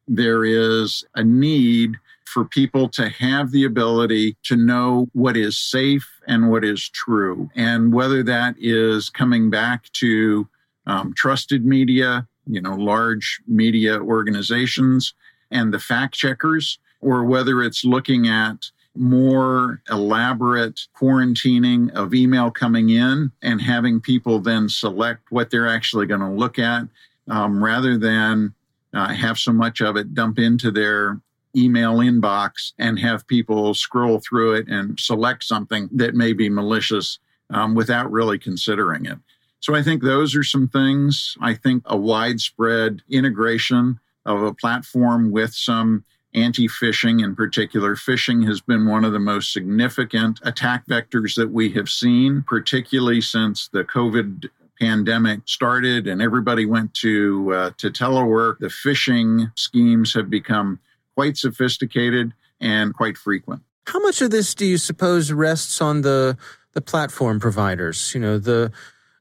there 0.08 0.44
is 0.44 1.04
a 1.16 1.24
need 1.24 1.96
for 2.26 2.44
people 2.46 2.90
to 2.90 3.10
have 3.10 3.52
the 3.52 3.64
ability 3.64 4.36
to 4.44 4.56
know 4.56 5.08
what 5.14 5.38
is 5.38 5.58
safe 5.58 6.08
and 6.28 6.50
what 6.50 6.66
is 6.66 6.90
true. 6.90 7.50
And 7.56 7.94
whether 7.94 8.24
that 8.24 8.56
is 8.58 9.10
coming 9.10 9.52
back 9.52 9.92
to 9.94 10.48
um, 10.88 11.14
trusted 11.16 11.66
media, 11.66 12.28
you 12.48 12.60
know, 12.60 12.74
large 12.74 13.40
media 13.48 14.00
organizations 14.00 15.14
and 15.52 15.72
the 15.72 15.80
fact 15.80 16.16
checkers 16.16 16.80
or 17.04 17.24
whether 17.24 17.62
it's 17.62 17.84
looking 17.86 18.28
at 18.28 18.70
more 18.96 19.82
elaborate 19.90 20.82
quarantining 20.96 21.92
of 21.94 22.14
email 22.14 22.52
coming 22.52 22.90
in 22.90 23.32
and 23.42 23.62
having 23.62 24.00
people 24.00 24.40
then 24.40 24.70
select 24.70 25.32
what 25.32 25.50
they're 25.50 25.68
actually 25.68 26.06
going 26.06 26.22
to 26.22 26.30
look 26.30 26.60
at 26.60 26.84
um, 27.30 27.64
rather 27.64 27.98
than 27.98 28.54
uh, 28.94 29.08
have 29.08 29.40
so 29.40 29.52
much 29.52 29.82
of 29.82 29.98
it 29.98 30.14
dump 30.14 30.38
into 30.38 30.70
their 30.70 31.20
email 31.56 31.98
inbox 31.98 32.74
and 32.78 33.00
have 33.00 33.28
people 33.28 33.74
scroll 33.74 34.20
through 34.20 34.54
it 34.54 34.68
and 34.68 35.00
select 35.00 35.44
something 35.44 35.90
that 35.92 36.14
may 36.14 36.34
be 36.34 36.50
malicious 36.50 37.20
um, 37.50 37.76
without 37.76 38.12
really 38.12 38.38
considering 38.38 39.06
it. 39.06 39.18
So 39.60 39.76
I 39.76 39.82
think 39.82 40.04
those 40.04 40.36
are 40.36 40.44
some 40.44 40.68
things. 40.68 41.38
I 41.42 41.54
think 41.54 41.84
a 41.86 41.98
widespread 41.98 43.02
integration 43.10 44.00
of 44.26 44.42
a 44.42 44.54
platform 44.54 45.32
with 45.32 45.54
some 45.54 46.04
anti 46.34 46.68
phishing 46.68 47.24
in 47.24 47.36
particular. 47.36 47.96
Phishing 47.96 48.46
has 48.48 48.62
been 48.62 48.86
one 48.86 49.04
of 49.06 49.14
the 49.14 49.20
most 49.20 49.54
significant 49.54 50.40
attack 50.44 50.86
vectors 50.88 51.36
that 51.36 51.52
we 51.52 51.72
have 51.74 51.90
seen, 51.90 52.44
particularly 52.48 53.22
since 53.22 53.68
the 53.68 53.84
COVID 53.84 54.50
pandemic 54.80 55.42
started 55.46 56.08
and 56.08 56.22
everybody 56.22 56.66
went 56.66 56.94
to 56.96 57.54
uh, 57.54 57.72
to 57.78 57.90
telework. 57.90 58.60
The 58.60 58.68
phishing 58.68 59.52
schemes 59.58 60.14
have 60.14 60.30
become 60.30 60.80
quite 61.16 61.38
sophisticated 61.38 62.34
and 62.60 62.94
quite 62.94 63.18
frequent. 63.18 63.62
How 63.86 64.00
much 64.00 64.22
of 64.22 64.32
this 64.32 64.56
do 64.56 64.66
you 64.66 64.78
suppose 64.78 65.32
rests 65.32 65.82
on 65.82 66.02
the 66.02 66.38
the 66.74 66.82
platform 66.82 67.40
providers? 67.40 68.14
You 68.14 68.22
know, 68.22 68.38
the 68.38 68.72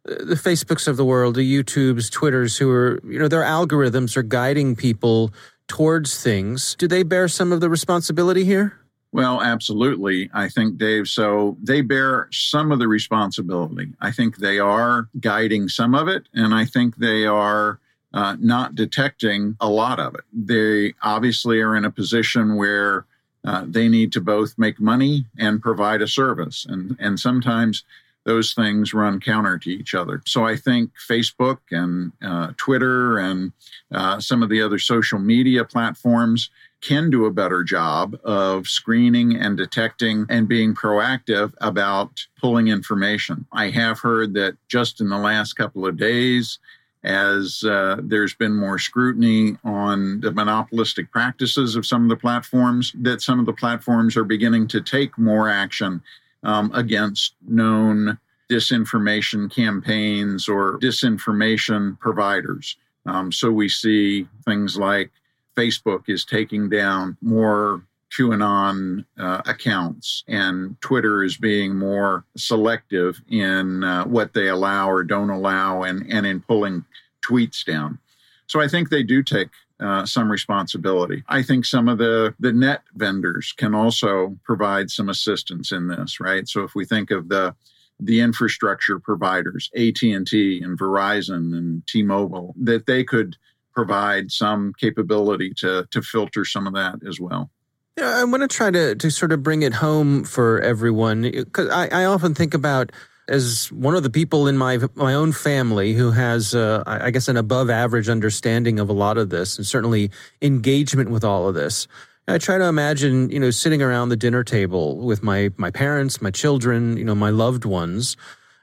the 0.05 0.35
Facebooks 0.35 0.89
of 0.89 0.97
the 0.97 1.05
world, 1.05 1.37
the 1.37 1.63
YouTubes, 1.63 2.11
Twitters, 2.11 2.57
who 2.57 2.69
are, 2.71 3.01
you 3.05 3.21
know, 3.21 3.29
their 3.29 3.43
algorithms 3.43 4.17
are 4.17 4.25
guiding 4.25 4.75
people 4.75 5.33
towards 5.69 6.23
things. 6.23 6.75
Do 6.79 6.87
they 6.87 7.03
bear 7.03 7.29
some 7.29 7.53
of 7.53 7.61
the 7.61 7.69
responsibility 7.69 8.45
here? 8.45 8.79
Well, 9.13 9.43
absolutely. 9.43 10.31
I 10.33 10.49
think, 10.49 10.79
Dave, 10.79 11.07
so 11.07 11.59
they 11.63 11.83
bear 11.83 12.29
some 12.33 12.73
of 12.73 12.79
the 12.79 12.89
responsibility. 12.89 13.93
I 14.01 14.11
think 14.11 14.39
they 14.39 14.59
are 14.59 15.09
guiding 15.21 15.69
some 15.69 15.95
of 15.95 16.09
it, 16.09 16.29
and 16.33 16.55
I 16.55 16.65
think 16.65 16.97
they 16.97 17.27
are 17.27 17.79
uh, 18.15 18.37
not 18.41 18.75
detecting 18.75 19.57
a 19.61 19.69
lot 19.69 20.01
of 20.01 20.15
it. 20.15 20.23
They 20.33 20.95
obviously 21.03 21.61
are 21.61 21.77
in 21.77 21.85
a 21.85 21.91
position 21.91 22.57
where 22.57 23.05
uh, 23.45 23.65
they 23.67 23.89
need 23.89 24.13
to 24.13 24.21
both 24.21 24.55
make 24.57 24.81
money 24.81 25.27
and 25.39 25.61
provide 25.61 26.01
a 26.01 26.09
service. 26.09 26.65
And, 26.69 26.97
and 26.99 27.19
sometimes 27.21 27.85
those 28.25 28.55
things 28.55 28.95
run 28.95 29.21
counter 29.21 29.59
to 29.59 29.71
each 29.71 29.95
other. 29.95 30.23
So 30.27 30.45
I 30.45 30.57
think 30.57 30.93
Facebook 31.09 31.59
and 31.71 32.13
uh, 32.23 32.53
Twitter 32.57 33.19
and 33.19 33.53
uh, 33.93 34.21
some 34.21 34.43
of 34.43 34.49
the 34.49 34.63
other 34.63 34.79
social 34.79 35.19
media 35.19 35.65
platforms 35.65 36.51
can 36.81 37.11
do 37.11 37.25
a 37.27 37.33
better 37.33 37.63
job 37.63 38.19
of 38.25 38.67
screening 38.67 39.37
and 39.37 39.57
detecting 39.57 40.27
and 40.29 40.49
being 40.49 40.75
proactive 40.75 41.55
about 41.61 42.27
pulling 42.41 42.69
information. 42.69 43.47
I 43.53 43.71
have 43.71 44.01
heard 44.01 44.35
that 44.35 44.57
just 44.69 45.01
in 45.01 45.09
the 45.09 45.19
last 45.19 45.55
couple 45.55 45.87
of 45.87 45.97
days, 45.97 46.59
as 47.05 47.65
uh, 47.65 47.97
there's 48.03 48.35
been 48.35 48.55
more 48.55 48.79
scrutiny 48.79 49.57
on 49.65 50.21
the 50.21 50.33
monopolistic 50.33 51.11
practices 51.11 51.77
of 51.77 51.87
some 51.87 52.05
of 52.05 52.09
the 52.09 52.17
platforms, 52.17 52.93
that 53.01 53.23
some 53.23 53.41
of 53.41 53.47
the 53.47 53.53
platforms 53.53 54.17
are 54.17 54.25
beginning 54.25 54.69
to 54.69 54.81
take 54.81 55.17
more 55.19 55.49
action 55.49 56.03
um, 56.43 56.71
against 56.75 57.35
known 57.47 58.19
disinformation 58.51 59.51
campaigns 59.51 60.49
or 60.49 60.79
disinformation 60.79 61.99
providers. 61.99 62.77
Um, 63.07 63.33
so 63.33 63.51
we 63.51 63.69
see 63.69 64.29
things 64.45 64.77
like 64.77 65.11
Facebook 65.57 66.05
is 66.09 66.25
taking 66.25 66.69
down 66.69 67.17
more 67.21 67.83
QAnon 68.17 69.05
uh, 69.19 69.41
accounts, 69.47 70.23
and 70.29 70.79
Twitter 70.83 71.25
is 71.25 71.37
being 71.39 71.77
more 71.77 72.25
selective 72.37 73.21
in 73.29 73.83
uh, 73.85 74.05
what 74.05 74.35
they 74.35 74.49
allow 74.49 74.91
or 74.91 75.03
don't 75.03 75.31
allow 75.31 75.83
and, 75.83 76.07
and 76.13 76.27
in 76.27 76.41
pulling 76.41 76.85
tweets 77.23 77.65
down. 77.65 77.99
So 78.47 78.61
I 78.61 78.69
think 78.69 78.91
they 78.91 79.03
do 79.03 79.23
take 79.23 79.49
uh, 79.83 80.07
some 80.07 80.31
responsibility. 80.31 81.25
I 81.29 81.43
think 81.43 81.65
some 81.65 81.89
of 81.89 81.99
the 81.99 82.35
the 82.39 82.53
net 82.53 82.83
vendors 82.95 83.53
can 83.57 83.75
also 83.75 84.39
provide 84.45 84.91
some 84.91 85.09
assistance 85.09 85.73
in 85.73 85.89
this, 85.89 86.21
right? 86.21 86.49
So 86.49 86.63
if 86.63 86.75
we 86.75 86.85
think 86.85 87.11
of 87.11 87.29
the 87.29 87.55
the 88.01 88.21
infrastructure 88.21 88.99
providers, 88.99 89.71
AT&T 89.77 90.61
and 90.63 90.79
Verizon 90.79 91.57
and 91.57 91.87
T-Mobile, 91.87 92.55
that 92.61 92.87
they 92.87 93.05
could 93.05 93.37
provide 93.75 94.31
some 94.31 94.73
capability 94.79 95.53
to 95.59 95.87
to 95.91 96.03
filter 96.03 96.45
some 96.45 96.67
of 96.67 96.75
that 96.75 97.07
as 97.07 97.21
well. 97.21 97.51
Yeah, 97.99 98.17
I 98.17 98.25
want 98.25 98.43
to 98.43 98.49
try 98.49 98.71
to 98.71 98.95
to 98.95 99.11
sort 99.11 99.33
of 99.33 99.43
bring 99.43 99.63
it 99.63 99.75
home 99.75 100.25
for 100.25 100.61
everyone 100.61 101.23
because 101.23 101.69
I, 101.71 101.89
I 101.89 102.05
often 102.05 102.35
think 102.35 102.55
about 102.55 102.93
as 103.29 103.71
one 103.73 103.95
of 103.95 104.03
the 104.03 104.11
people 104.11 104.49
in 104.49 104.57
my 104.57 104.79
my 104.95 105.15
own 105.15 105.33
family 105.33 105.95
who 105.95 106.11
has, 106.11 106.55
uh, 106.55 106.83
I 106.87 107.11
guess, 107.11 107.29
an 107.29 107.37
above 107.37 107.71
average 107.71 108.09
understanding 108.09 108.79
of 108.79 108.89
a 108.89 108.93
lot 108.93 109.19
of 109.19 109.31
this, 109.31 109.57
and 109.57 109.67
certainly 109.67 110.11
engagement 110.41 111.11
with 111.11 111.25
all 111.25 111.49
of 111.49 111.55
this. 111.55 111.87
I 112.29 112.39
try 112.39 112.57
to 112.57 112.65
imagine, 112.65 113.31
you 113.31 113.41
know, 113.41 113.51
sitting 113.51 113.83
around 113.83 114.09
the 114.09 114.17
dinner 114.17 114.45
table 114.45 114.99
with 114.99 115.23
my 115.23 115.51
my 115.57 115.71
parents, 115.71 116.23
my 116.23 116.31
children, 116.31 116.97
you 116.97 117.05
know, 117.05 117.15
my 117.15 117.31
loved 117.31 117.65
ones, 117.65 118.17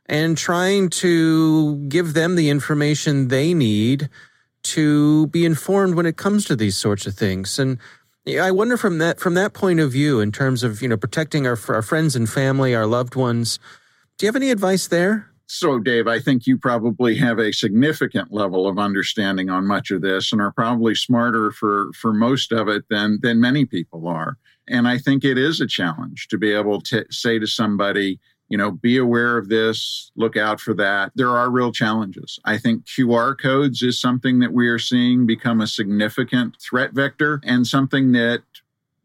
and 0.06 0.38
trying 0.38 0.90
to 0.90 1.78
give 1.88 2.14
them 2.14 2.36
the 2.36 2.50
information 2.50 3.28
they 3.28 3.54
need 3.54 4.10
to 4.62 5.28
be 5.28 5.46
informed 5.46 5.96
when 5.96 6.06
it 6.06 6.18
comes 6.18 6.46
to 6.46 6.56
these 6.56 6.78
sorts 6.78 7.06
of 7.06 7.16
things. 7.16 7.58
And 7.60 7.78
I 8.28 8.52
wonder 8.52 8.78
from 8.78 8.98
that 9.00 9.20
from 9.20 9.34
that 9.36 9.54
point 9.54 9.80
of 9.80 9.92
view, 9.92 10.20
in 10.20 10.32
terms 10.32 10.64
of 10.64 10.82
you 10.82 10.88
know 10.88 10.98
protecting 10.98 11.48
our 11.48 11.58
our 11.70 11.82
friends 11.82 12.16
and 12.16 12.30
family, 12.30 12.76
our 12.76 12.86
loved 12.86 13.16
ones, 13.16 13.60
do 14.20 14.26
you 14.26 14.28
have 14.28 14.36
any 14.36 14.52
advice 14.52 14.88
there? 14.88 15.28
So, 15.48 15.80
Dave, 15.80 16.08
I 16.08 16.20
think 16.20 16.46
you 16.46 16.60
probably 16.60 17.16
have 17.16 17.40
a 17.40 17.54
significant 17.54 18.32
level 18.32 18.68
of 18.68 18.78
understanding 18.78 19.50
on 19.50 19.66
much 19.66 19.90
of 19.90 20.02
this 20.02 20.32
and 20.32 20.42
are 20.42 20.52
probably 20.52 20.94
smarter 20.94 21.52
for, 21.52 21.90
for 22.00 22.14
most 22.14 22.52
of 22.52 22.68
it 22.68 22.84
than, 22.90 23.18
than 23.24 23.40
many 23.40 23.66
people 23.66 24.08
are. 24.08 24.38
And 24.68 24.88
I 24.88 25.00
think 25.00 25.24
it 25.24 25.40
is 25.40 25.60
a 25.60 25.66
challenge 25.66 26.28
to 26.28 26.38
be 26.38 26.52
able 26.52 26.82
to 26.82 27.06
say 27.10 27.40
to 27.40 27.48
somebody, 27.48 28.20
you 28.50 28.58
know, 28.58 28.72
be 28.72 28.98
aware 28.98 29.38
of 29.38 29.48
this, 29.48 30.12
look 30.16 30.38
out 30.38 30.60
for 30.60 30.74
that. 30.76 31.14
There 31.16 31.30
are 31.30 31.50
real 31.50 31.72
challenges. 31.72 32.40
I 32.46 32.58
think 32.58 32.86
QR 32.86 33.40
codes 33.40 33.82
is 33.82 34.00
something 34.00 34.40
that 34.40 34.54
we 34.54 34.68
are 34.68 34.80
seeing 34.80 35.26
become 35.26 35.62
a 35.62 35.68
significant 35.68 36.58
threat 36.62 36.92
vector 36.92 37.42
and 37.44 37.66
something 37.66 38.12
that 38.12 38.44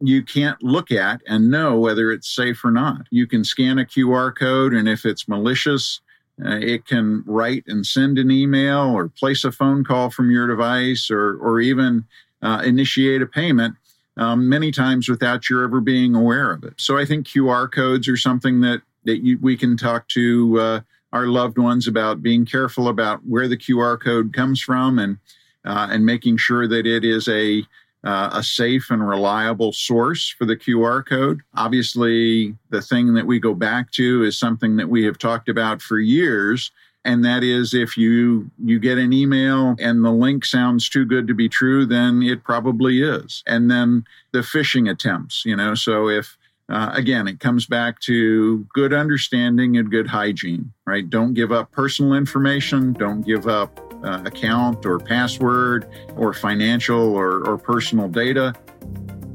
you 0.00 0.22
can't 0.22 0.62
look 0.62 0.90
at 0.90 1.22
and 1.26 1.50
know 1.50 1.78
whether 1.78 2.10
it's 2.10 2.34
safe 2.34 2.64
or 2.64 2.70
not. 2.70 3.06
You 3.10 3.26
can 3.26 3.44
scan 3.44 3.78
a 3.78 3.84
QR 3.84 4.34
code, 4.36 4.74
and 4.74 4.88
if 4.88 5.04
it's 5.04 5.28
malicious, 5.28 6.00
uh, 6.44 6.56
it 6.56 6.86
can 6.86 7.22
write 7.26 7.64
and 7.66 7.86
send 7.86 8.18
an 8.18 8.30
email 8.30 8.90
or 8.90 9.08
place 9.08 9.44
a 9.44 9.52
phone 9.52 9.84
call 9.84 10.10
from 10.10 10.30
your 10.30 10.48
device 10.48 11.10
or, 11.10 11.36
or 11.36 11.60
even 11.60 12.04
uh, 12.42 12.62
initiate 12.64 13.22
a 13.22 13.26
payment 13.26 13.76
um, 14.16 14.48
many 14.48 14.70
times 14.70 15.08
without 15.08 15.48
your 15.48 15.64
ever 15.64 15.80
being 15.80 16.14
aware 16.14 16.52
of 16.52 16.64
it. 16.64 16.74
So 16.76 16.98
I 16.98 17.04
think 17.04 17.26
QR 17.26 17.70
codes 17.70 18.08
are 18.08 18.16
something 18.16 18.60
that 18.60 18.82
that 19.04 19.22
you, 19.22 19.38
we 19.40 19.56
can 19.56 19.76
talk 19.76 20.08
to 20.08 20.58
uh, 20.58 20.80
our 21.12 21.26
loved 21.26 21.58
ones 21.58 21.86
about 21.86 22.22
being 22.22 22.46
careful 22.46 22.88
about 22.88 23.20
where 23.26 23.48
the 23.48 23.56
QR 23.56 24.00
code 24.00 24.32
comes 24.32 24.60
from 24.60 24.98
and 24.98 25.18
uh, 25.64 25.88
and 25.90 26.04
making 26.04 26.36
sure 26.36 26.66
that 26.68 26.86
it 26.86 27.04
is 27.04 27.28
a 27.28 27.64
uh, 28.04 28.30
a 28.34 28.42
safe 28.42 28.90
and 28.90 29.06
reliable 29.06 29.72
source 29.72 30.28
for 30.28 30.44
the 30.44 30.56
QR 30.56 31.04
code. 31.04 31.40
Obviously, 31.54 32.54
the 32.70 32.82
thing 32.82 33.14
that 33.14 33.26
we 33.26 33.40
go 33.40 33.54
back 33.54 33.90
to 33.92 34.22
is 34.22 34.38
something 34.38 34.76
that 34.76 34.88
we 34.88 35.04
have 35.04 35.18
talked 35.18 35.48
about 35.48 35.80
for 35.80 35.98
years. 35.98 36.70
And 37.06 37.24
that 37.24 37.42
is 37.42 37.74
if 37.74 37.96
you 37.96 38.50
you 38.62 38.78
get 38.78 38.96
an 38.96 39.12
email 39.12 39.76
and 39.78 40.04
the 40.04 40.10
link 40.10 40.44
sounds 40.44 40.88
too 40.88 41.04
good 41.04 41.26
to 41.28 41.34
be 41.34 41.48
true, 41.48 41.84
then 41.84 42.22
it 42.22 42.44
probably 42.44 43.02
is. 43.02 43.42
And 43.46 43.70
then 43.70 44.04
the 44.32 44.40
phishing 44.40 44.90
attempts, 44.90 45.44
you 45.44 45.56
know, 45.56 45.74
so 45.74 46.08
if 46.08 46.38
uh, 46.70 46.90
again, 46.94 47.28
it 47.28 47.40
comes 47.40 47.66
back 47.66 48.00
to 48.00 48.66
good 48.72 48.94
understanding 48.94 49.76
and 49.76 49.90
good 49.90 50.06
hygiene, 50.06 50.72
right? 50.86 51.08
Don't 51.08 51.34
give 51.34 51.52
up 51.52 51.70
personal 51.72 52.14
information. 52.14 52.94
Don't 52.94 53.20
give 53.20 53.46
up 53.46 53.93
uh, 54.04 54.22
account 54.24 54.84
or 54.86 54.98
password 54.98 55.88
or 56.16 56.32
financial 56.32 57.14
or, 57.14 57.46
or 57.46 57.58
personal 57.58 58.08
data. 58.08 58.54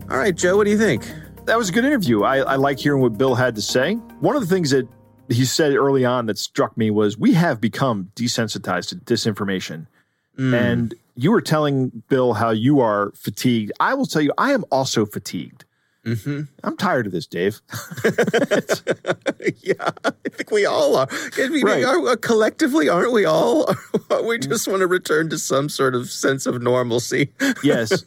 All 0.09 0.17
right, 0.17 0.35
Joe, 0.35 0.57
what 0.57 0.65
do 0.65 0.71
you 0.71 0.77
think? 0.77 1.11
That 1.45 1.57
was 1.57 1.69
a 1.69 1.71
good 1.71 1.85
interview. 1.85 2.23
I, 2.23 2.37
I 2.37 2.55
like 2.55 2.79
hearing 2.79 3.01
what 3.01 3.17
Bill 3.17 3.35
had 3.35 3.55
to 3.55 3.61
say. 3.61 3.95
One 4.19 4.35
of 4.35 4.41
the 4.41 4.47
things 4.47 4.71
that 4.71 4.87
he 5.29 5.45
said 5.45 5.73
early 5.75 6.05
on 6.05 6.25
that 6.27 6.37
struck 6.37 6.77
me 6.77 6.91
was 6.91 7.17
we 7.17 7.33
have 7.33 7.61
become 7.61 8.11
desensitized 8.15 8.89
to 8.89 8.95
disinformation. 8.95 9.87
Mm. 10.37 10.53
And 10.59 10.95
you 11.15 11.31
were 11.31 11.41
telling 11.41 12.03
Bill 12.07 12.33
how 12.33 12.51
you 12.51 12.79
are 12.79 13.11
fatigued. 13.15 13.71
I 13.79 13.93
will 13.93 14.05
tell 14.05 14.21
you, 14.21 14.31
I 14.37 14.53
am 14.53 14.63
also 14.71 15.05
fatigued. 15.05 15.65
Mm-hmm. 16.05 16.41
I'm 16.63 16.77
tired 16.77 17.05
of 17.07 17.11
this, 17.11 17.27
Dave. 17.27 17.61
yeah, 19.61 19.89
I 20.05 20.29
think 20.29 20.49
we 20.51 20.65
all 20.65 20.95
are. 20.95 21.07
I 21.37 21.49
mean, 21.49 21.65
right. 21.65 21.83
are, 21.83 22.07
uh, 22.07 22.15
collectively, 22.15 22.87
aren't 22.87 23.11
we 23.11 23.25
all? 23.25 23.73
we 24.23 24.39
just 24.39 24.67
want 24.67 24.79
to 24.79 24.87
return 24.87 25.29
to 25.29 25.37
some 25.37 25.69
sort 25.69 25.95
of 25.95 26.09
sense 26.09 26.45
of 26.45 26.61
normalcy. 26.61 27.33
yes. 27.63 28.05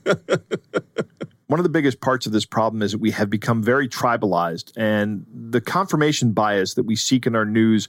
One 1.47 1.61
of 1.61 1.65
the 1.65 1.71
biggest 1.71 2.01
parts 2.01 2.25
of 2.25 2.33
this 2.33 2.47
problem 2.47 2.83
is 2.83 2.93
that 2.93 2.99
we 2.99 3.11
have 3.11 3.29
become 3.29 3.63
very 3.63 3.89
tribalized, 3.89 4.73
and 4.75 5.27
the 5.33 5.61
confirmation 5.61 6.33
bias 6.33 6.75
that 6.75 6.85
we 6.85 6.97
seek 6.97 7.27
in 7.27 7.37
our 7.37 7.45
news 7.45 7.89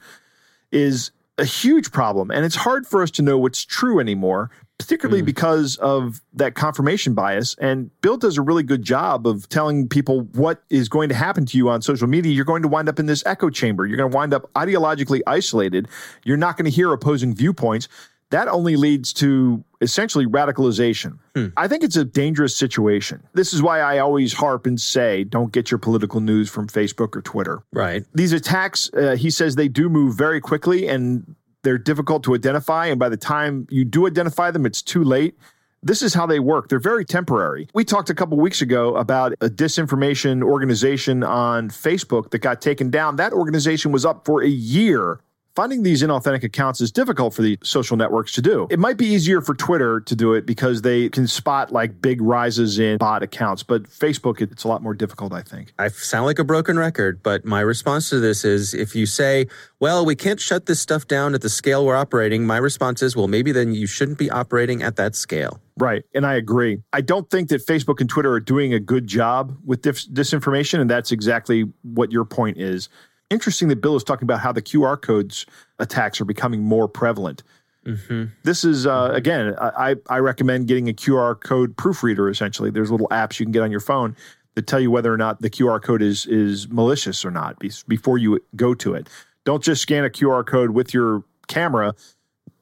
is 0.72 1.12
a 1.38 1.46
huge 1.46 1.92
problem. 1.92 2.30
And 2.30 2.46
it's 2.46 2.56
hard 2.56 2.86
for 2.86 3.02
us 3.02 3.12
to 3.12 3.22
know 3.22 3.38
what's 3.38 3.64
true 3.64 4.00
anymore, 4.00 4.52
particularly 4.80 5.22
mm. 5.22 5.26
because 5.26 5.78
of 5.78 6.22
that 6.34 6.56
confirmation 6.56 7.14
bias. 7.14 7.56
And 7.60 7.90
Bill 8.02 8.18
does 8.18 8.38
a 8.38 8.42
really 8.42 8.64
good 8.64 8.84
job 8.84 9.28
of 9.28 9.48
telling 9.50 9.88
people 9.88 10.22
what 10.34 10.64
is 10.70 10.90
going 10.90 11.10
to 11.10 11.16
happen 11.16 11.46
to 11.46 11.58
you 11.58 11.70
on 11.70 11.82
social 11.82 12.08
media. 12.08 12.34
You're 12.34 12.46
going 12.46 12.64
to 12.64 12.68
wind 12.68 12.90
up 12.90 13.00
in 13.00 13.06
this 13.06 13.24
echo 13.26 13.50
chamber. 13.50 13.86
You're 13.86 13.98
going 13.98 14.12
to 14.12 14.16
wind 14.16 14.34
up 14.34 14.52
ideologically 14.54 15.22
isolated. 15.28 15.88
You're 16.26 16.38
not 16.38 16.58
going 16.58 16.66
to 16.66 16.72
hear 16.72 16.92
opposing 16.92 17.36
viewpoints 17.36 17.88
that 18.34 18.48
only 18.48 18.76
leads 18.78 19.14
to 19.14 19.64
essentially 19.80 20.26
radicalization. 20.26 21.20
Hmm. 21.36 21.48
I 21.56 21.68
think 21.68 21.84
it's 21.84 21.96
a 21.96 22.04
dangerous 22.04 22.58
situation. 22.58 23.22
This 23.34 23.54
is 23.54 23.62
why 23.62 23.80
I 23.80 24.00
always 24.00 24.34
harp 24.34 24.66
and 24.66 24.82
say 24.82 25.24
don't 25.24 25.52
get 25.52 25.70
your 25.70 25.78
political 25.78 26.20
news 26.20 26.50
from 26.50 26.68
Facebook 26.68 27.16
or 27.16 27.22
Twitter. 27.22 27.62
Right. 27.72 28.04
These 28.16 28.34
attacks, 28.34 28.92
uh, 28.96 29.16
he 29.16 29.30
says 29.30 29.56
they 29.56 29.68
do 29.68 29.88
move 29.88 30.16
very 30.16 30.42
quickly 30.42 30.88
and 30.88 31.36
they're 31.64 31.78
difficult 31.78 32.24
to 32.24 32.36
identify. 32.36 32.86
And 32.88 33.00
by 33.00 33.10
the 33.10 33.18
time 33.18 33.68
you 33.70 33.86
do 33.86 34.08
identify 34.08 34.52
them, 34.52 34.66
it's 34.66 34.82
too 34.82 35.04
late. 35.04 35.38
This 35.82 36.02
is 36.02 36.14
how 36.14 36.26
they 36.26 36.40
work. 36.40 36.70
They're 36.70 36.80
very 36.80 37.04
temporary. 37.04 37.68
We 37.74 37.84
talked 37.84 38.10
a 38.10 38.16
couple 38.16 38.38
weeks 38.38 38.62
ago 38.62 38.96
about 38.96 39.34
a 39.42 39.50
disinformation 39.50 40.42
organization 40.42 41.24
on 41.24 41.70
Facebook 41.70 42.32
that 42.32 42.40
got 42.40 42.62
taken 42.62 42.90
down. 42.90 43.18
That 43.18 43.34
organization 43.34 43.92
was 43.92 44.06
up 44.06 44.26
for 44.26 44.42
a 44.42 44.48
year 44.48 45.20
Finding 45.56 45.84
these 45.84 46.02
inauthentic 46.02 46.44
accounts 46.44 46.82
is 46.82 46.92
difficult 46.92 47.32
for 47.32 47.44
the 47.44 47.60
social 47.62 47.96
networks 47.96 48.32
to 48.34 48.42
do. 48.42 48.66
It 48.72 48.80
might 48.80 48.98
be 48.98 49.06
easier 49.06 49.40
for 49.40 49.54
Twitter 49.54 50.00
to 50.00 50.16
do 50.16 50.34
it 50.34 50.48
because 50.48 50.82
they 50.82 51.10
can 51.10 51.28
spot 51.28 51.72
like 51.72 52.02
big 52.02 52.22
rises 52.22 52.80
in 52.80 52.98
bot 52.98 53.22
accounts, 53.22 53.62
but 53.62 53.84
Facebook, 53.84 54.42
it's 54.42 54.64
a 54.64 54.68
lot 54.68 54.82
more 54.82 54.96
difficult, 54.96 55.32
I 55.32 55.44
think. 55.44 55.72
I 55.78 55.90
sound 55.90 56.26
like 56.26 56.40
a 56.40 56.44
broken 56.44 56.80
record, 56.80 57.22
but 57.22 57.46
my 57.46 57.60
response 57.60 58.10
to 58.10 58.20
this 58.20 58.44
is 58.44 58.74
if 58.74 58.96
you 58.96 59.06
say, 59.06 59.46
well, 59.80 60.04
we 60.04 60.16
can't 60.16 60.40
shut 60.40 60.66
this 60.66 60.80
stuff 60.80 61.08
down 61.08 61.36
at 61.36 61.42
the 61.42 61.50
scale 61.50 61.86
we're 61.86 61.96
operating, 61.96 62.48
my 62.48 62.58
response 62.58 63.04
is, 63.04 63.16
well, 63.16 63.28
maybe 63.28 63.52
then 63.52 63.76
you 63.76 63.86
shouldn't 63.86 64.18
be 64.18 64.32
operating 64.32 64.82
at 64.82 64.96
that 64.96 65.16
scale. 65.16 65.60
Right. 65.78 66.04
And 66.16 66.26
I 66.26 66.34
agree. 66.34 66.82
I 66.94 67.02
don't 67.02 67.30
think 67.30 67.50
that 67.50 67.64
Facebook 67.64 68.02
and 68.02 68.10
Twitter 68.10 68.32
are 68.32 68.40
doing 68.40 68.74
a 68.74 68.80
good 68.80 69.06
job 69.06 69.56
with 69.64 69.84
dis- 69.84 70.08
disinformation. 70.08 70.80
And 70.80 70.90
that's 70.90 71.12
exactly 71.12 71.72
what 71.84 72.12
your 72.12 72.26
point 72.26 72.58
is 72.58 72.90
interesting 73.34 73.68
that 73.68 73.82
Bill 73.82 73.96
is 73.96 74.04
talking 74.04 74.26
about 74.26 74.40
how 74.40 74.52
the 74.52 74.62
QR 74.62 75.02
codes 75.02 75.46
attacks 75.80 76.22
are 76.22 76.26
becoming 76.26 76.64
more 76.64 76.88
prevalent. 76.88 77.44
Mm-hmm. 77.86 78.26
This 78.44 78.64
is 78.64 78.88
uh, 78.88 79.10
again, 79.14 79.56
I, 79.60 79.96
I 80.10 80.20
recommend 80.20 80.68
getting 80.68 80.88
a 80.88 80.94
QR 80.94 81.40
code 81.40 81.76
proofreader. 81.76 82.30
Essentially, 82.30 82.70
there's 82.70 82.92
little 82.92 83.10
apps 83.10 83.40
you 83.40 83.46
can 83.46 83.52
get 83.52 83.62
on 83.62 83.72
your 83.72 83.82
phone 83.82 84.16
that 84.56 84.68
tell 84.68 84.80
you 84.80 84.92
whether 84.92 85.14
or 85.14 85.18
not 85.18 85.42
the 85.42 85.50
QR 85.50 85.82
code 85.82 86.02
is 86.02 86.26
is 86.26 86.70
malicious 86.70 87.26
or 87.26 87.32
not 87.32 87.60
before 87.88 88.18
you 88.18 88.40
go 88.56 88.74
to 88.76 88.94
it. 88.94 89.10
Don't 89.44 89.64
just 89.64 89.82
scan 89.82 90.06
a 90.06 90.10
QR 90.10 90.46
code 90.46 90.72
with 90.72 90.94
your 90.94 91.24
camera. 91.48 91.94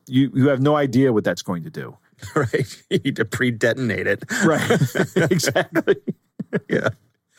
You 0.07 0.31
you 0.34 0.49
have 0.49 0.62
no 0.62 0.75
idea 0.75 1.13
what 1.13 1.23
that's 1.23 1.41
going 1.41 1.63
to 1.63 1.69
do. 1.69 1.97
Right, 2.36 2.84
you 2.91 2.99
need 2.99 3.15
to 3.15 3.25
pre-detonate 3.25 4.05
it. 4.05 4.23
Right, 4.45 4.69
exactly. 5.15 5.95
yeah. 6.69 6.89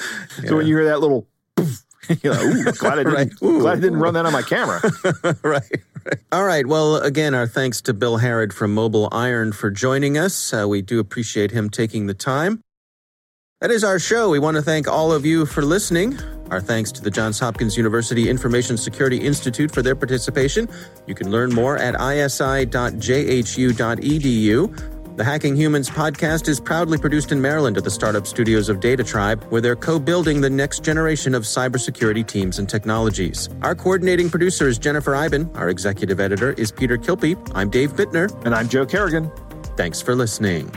So 0.00 0.42
yeah. 0.42 0.52
when 0.54 0.66
you 0.66 0.74
hear 0.76 0.86
that 0.86 0.98
little 0.98 1.28
poof, 2.02 2.24
you 2.24 2.30
know, 2.30 2.40
ooh, 2.42 2.72
glad 2.72 2.94
I 2.94 2.96
didn't, 3.04 3.14
right. 3.14 3.30
glad 3.36 3.78
I 3.78 3.80
didn't 3.80 3.98
run 3.98 4.14
that 4.14 4.26
on 4.26 4.32
my 4.32 4.42
camera. 4.42 4.80
right, 5.24 5.36
right. 5.42 6.20
All 6.32 6.44
right. 6.44 6.66
Well, 6.66 6.96
again, 6.96 7.34
our 7.34 7.46
thanks 7.46 7.80
to 7.82 7.94
Bill 7.94 8.16
Harrod 8.18 8.52
from 8.52 8.74
MobileIron 8.74 9.54
for 9.54 9.70
joining 9.70 10.18
us. 10.18 10.52
Uh, 10.52 10.66
we 10.68 10.82
do 10.82 10.98
appreciate 10.98 11.52
him 11.52 11.70
taking 11.70 12.06
the 12.06 12.14
time. 12.14 12.60
That 13.60 13.70
is 13.70 13.84
our 13.84 14.00
show. 14.00 14.28
We 14.28 14.40
want 14.40 14.56
to 14.56 14.62
thank 14.62 14.88
all 14.88 15.12
of 15.12 15.24
you 15.24 15.46
for 15.46 15.62
listening. 15.62 16.18
Our 16.50 16.60
thanks 16.60 16.90
to 16.92 17.00
the 17.00 17.10
Johns 17.10 17.38
Hopkins 17.38 17.76
University 17.76 18.28
Information 18.28 18.76
Security 18.76 19.18
Institute 19.18 19.72
for 19.72 19.82
their 19.82 19.94
participation. 19.94 20.68
You 21.06 21.14
can 21.14 21.30
learn 21.30 21.54
more 21.54 21.78
at 21.78 21.94
isi.jhu.edu. 21.94 22.62
The 25.14 25.24
Hacking 25.24 25.56
Humans 25.56 25.90
podcast 25.90 26.48
is 26.48 26.58
proudly 26.58 26.96
produced 26.96 27.32
in 27.32 27.40
Maryland 27.40 27.76
at 27.76 27.84
the 27.84 27.90
startup 27.90 28.26
studios 28.26 28.70
of 28.70 28.80
DataTribe, 28.80 29.44
where 29.50 29.60
they're 29.60 29.76
co 29.76 29.98
building 29.98 30.40
the 30.40 30.48
next 30.48 30.82
generation 30.82 31.34
of 31.34 31.42
cybersecurity 31.42 32.26
teams 32.26 32.58
and 32.58 32.66
technologies. 32.66 33.50
Our 33.60 33.74
coordinating 33.74 34.30
producer 34.30 34.68
is 34.68 34.78
Jennifer 34.78 35.14
Eiben. 35.14 35.50
Our 35.54 35.68
executive 35.68 36.18
editor 36.18 36.52
is 36.54 36.72
Peter 36.72 36.96
Kilpe. 36.96 37.36
I'm 37.54 37.68
Dave 37.68 37.92
Bittner. 37.92 38.32
And 38.46 38.54
I'm 38.54 38.70
Joe 38.70 38.86
Carrigan. 38.86 39.30
Thanks 39.76 40.00
for 40.00 40.14
listening. 40.14 40.70